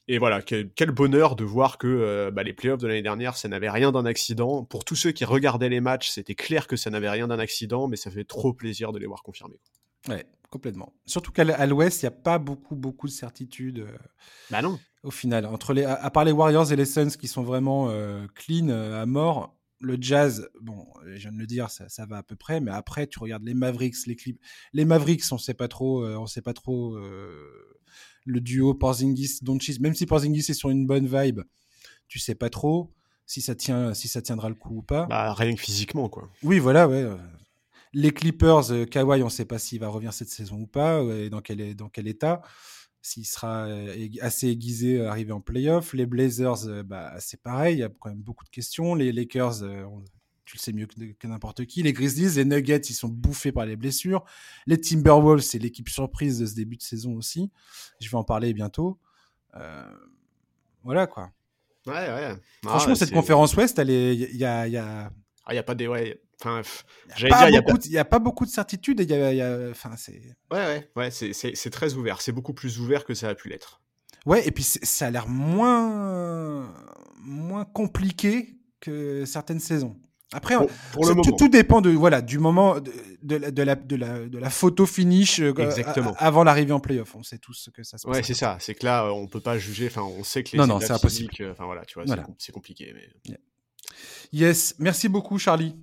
[0.06, 3.48] Et voilà, quel, bonheur de voir que euh, bah, les playoffs de l'année dernière, ça
[3.48, 4.62] n'avait rien d'un accident.
[4.64, 7.88] Pour tous ceux qui regardaient les matchs, c'était clair que ça n'avait rien d'un accident,
[7.88, 9.58] mais ça fait trop plaisir de les voir confirmer.
[10.08, 10.92] Ouais, complètement.
[11.06, 13.78] Surtout qu'à l'Ouest, il n'y a pas beaucoup, beaucoup de certitudes.
[13.78, 13.96] Euh,
[14.50, 14.78] bah non.
[15.02, 18.26] Au final, entre les, à, part les Warriors et les Suns qui sont vraiment euh,
[18.34, 22.22] clean à mort, le Jazz, bon, je viens de le dire, ça, ça, va à
[22.22, 24.40] peu près, mais après, tu regardes les Mavericks, les Clips.
[24.72, 26.96] Les Mavericks, on sait pas trop, on sait pas trop
[28.24, 31.42] le duo Porzingis Doncic même si Porzingis est sur une bonne vibe
[32.08, 32.92] tu sais pas trop
[33.26, 35.06] si ça tient si ça tiendra le coup ou pas.
[35.06, 36.28] Bah, rien que physiquement quoi.
[36.42, 37.06] Oui voilà ouais
[37.94, 41.30] les Clippers euh, Kawhi on sait pas s'il va revenir cette saison ou pas et
[41.30, 42.42] dans quel dans quel état.
[43.00, 45.92] S'il sera euh, assez aiguisé euh, arrivé en playoff.
[45.92, 48.94] Les Blazers bah c'est pareil il y a quand même beaucoup de questions.
[48.94, 49.62] Les Lakers
[50.44, 51.82] tu le sais mieux que, n'importe qui.
[51.82, 54.24] Les Grizzlies, les Nuggets, ils sont bouffés par les blessures.
[54.66, 57.50] Les Timberwolves, c'est l'équipe surprise de ce début de saison aussi.
[58.00, 58.98] Je vais en parler bientôt.
[59.56, 59.84] Euh,
[60.82, 61.30] voilà quoi.
[61.86, 62.34] Ouais, ouais.
[62.64, 65.10] Franchement, cette conférence Ouest, il y a, y a...
[65.46, 66.20] Ah, il y a pas des, ouais.
[66.40, 66.62] Enfin,
[67.18, 70.20] il n'y a, pas beaucoup de certitude et il y a, enfin, c'est.
[70.50, 72.20] Ouais, ouais, ouais, c'est très ouvert.
[72.20, 73.80] C'est beaucoup plus ouvert que ça a pu l'être.
[74.26, 76.74] Ouais, et puis ça a l'air moins,
[77.18, 79.96] moins compliqué que certaines saisons.
[80.34, 80.56] Après,
[80.92, 83.62] pour, le tout, tout, dépend de, voilà, du moment de, de, la, de,
[83.96, 85.54] la, de, la, photo finish euh,
[86.18, 87.14] avant l'arrivée en playoff.
[87.14, 88.16] On sait tous que ça se passe.
[88.16, 88.56] Ouais, c'est ça.
[88.58, 89.86] C'est que là, on peut pas juger.
[89.86, 91.32] Enfin, on sait que les non, non, c'est impossible.
[91.40, 92.04] Euh, enfin voilà, tu vois,
[92.38, 92.92] c'est compliqué.
[92.94, 93.38] Mais...
[94.32, 95.76] Yes, merci beaucoup, Charlie.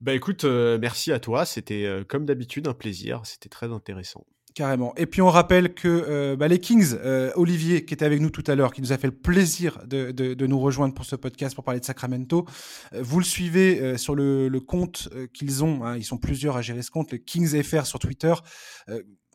[0.00, 1.44] Bah écoute, euh, merci à toi.
[1.44, 3.20] C'était comme d'habitude un plaisir.
[3.22, 4.26] C'était très intéressant.
[4.54, 4.94] Carrément.
[4.96, 8.30] Et puis on rappelle que euh, bah, les Kings, euh, Olivier qui était avec nous
[8.30, 11.56] tout à l'heure, qui nous a fait le plaisir de, nous rejoindre pour ce podcast
[11.56, 12.46] pour parler de Sacramento,
[12.92, 16.62] euh, vous le suivez sur le, le compte qu'ils ont, hein, ils sont plusieurs à
[16.62, 18.32] gérer ce compte, le Kings FR sur Twitter.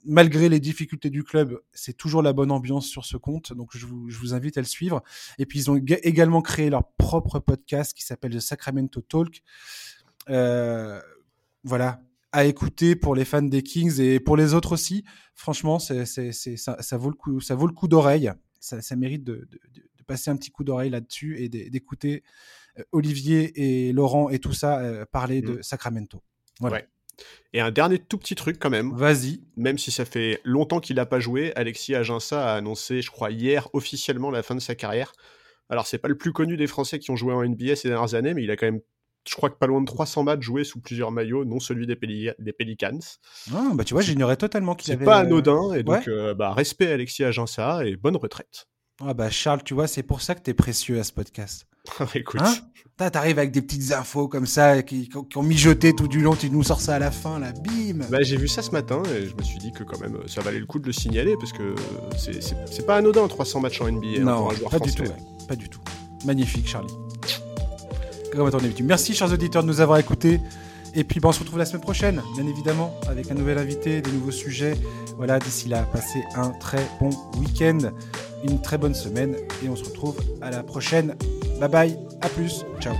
[0.06, 3.86] malgré les difficultés du club, c'est toujours la bonne ambiance sur ce compte, donc je
[3.86, 5.04] vous, je vous invite à le suivre.
[5.38, 9.42] Et puis ils ont également créé leur propre podcast qui s'appelle The Sacramento Talk.
[11.66, 12.02] voilà,
[12.32, 15.04] à écouter pour les fans des Kings et pour les autres aussi.
[15.34, 18.32] Franchement, c'est, c'est, ça, ça, vaut le coup, ça vaut le coup d'oreille.
[18.60, 22.24] Ça, ça mérite de, de, de, passer un petit coup d'oreille là-dessus et d'écouter
[22.80, 25.64] euh, Olivier et Laurent et tout ça euh, parler de mmh.
[25.64, 26.24] Sacramento.
[26.60, 26.82] Voilà.
[27.54, 28.92] Et un dernier tout petit truc quand même.
[28.96, 29.42] Vas-y.
[29.56, 33.32] Même si ça fait longtemps qu'il n'a pas joué, Alexis Aginsa a annoncé, je crois,
[33.32, 35.14] hier officiellement la fin de sa carrière.
[35.70, 38.16] Alors, c'est pas le plus connu des Français qui ont joué en NBA ces dernières
[38.16, 38.82] années, mais il a quand même,
[39.30, 41.96] je crois que pas loin de 300 matchs joués sous plusieurs maillots, non celui des,
[42.40, 43.00] des Pelicans.
[43.54, 45.06] Ah, bah tu vois, j'ignorais totalement qu'il avait.
[45.06, 48.68] C'est pas anodin, et donc, euh, bah, respect à Alexis Aginsa et bonne retraite.
[49.02, 51.68] Ah bah Charles, tu vois, c'est pour ça que t'es précieux à ce podcast.
[52.16, 52.42] Écoute.
[52.44, 53.10] Hein?
[53.12, 56.50] T'arrives avec des petites infos comme ça qui, qui, ont mijoté tout du long, tu
[56.50, 59.28] nous sors ça à la fin, là, bim Bah j'ai vu ça ce matin et
[59.28, 61.54] je me suis dit que quand même ça valait le coup de le signaler parce
[61.54, 61.76] que
[62.18, 64.92] c'est pas anodin 300 matchs en NBA hein, non, pour un joueur pas français.
[64.92, 65.48] du tout, ouais.
[65.48, 65.80] pas du tout.
[66.26, 66.94] Magnifique Charlie.
[68.32, 68.50] Comme.
[68.84, 70.40] Merci chers auditeurs de nous avoir écoutés.
[70.96, 74.12] Et puis on se retrouve la semaine prochaine, bien évidemment, avec un nouvel invité, des
[74.12, 74.76] nouveaux sujets.
[75.18, 77.92] Voilà, d'ici là, passez un très bon week-end,
[78.44, 81.16] une très bonne semaine, et on se retrouve à la prochaine.
[81.60, 82.96] Bye bye, à plus, ciao.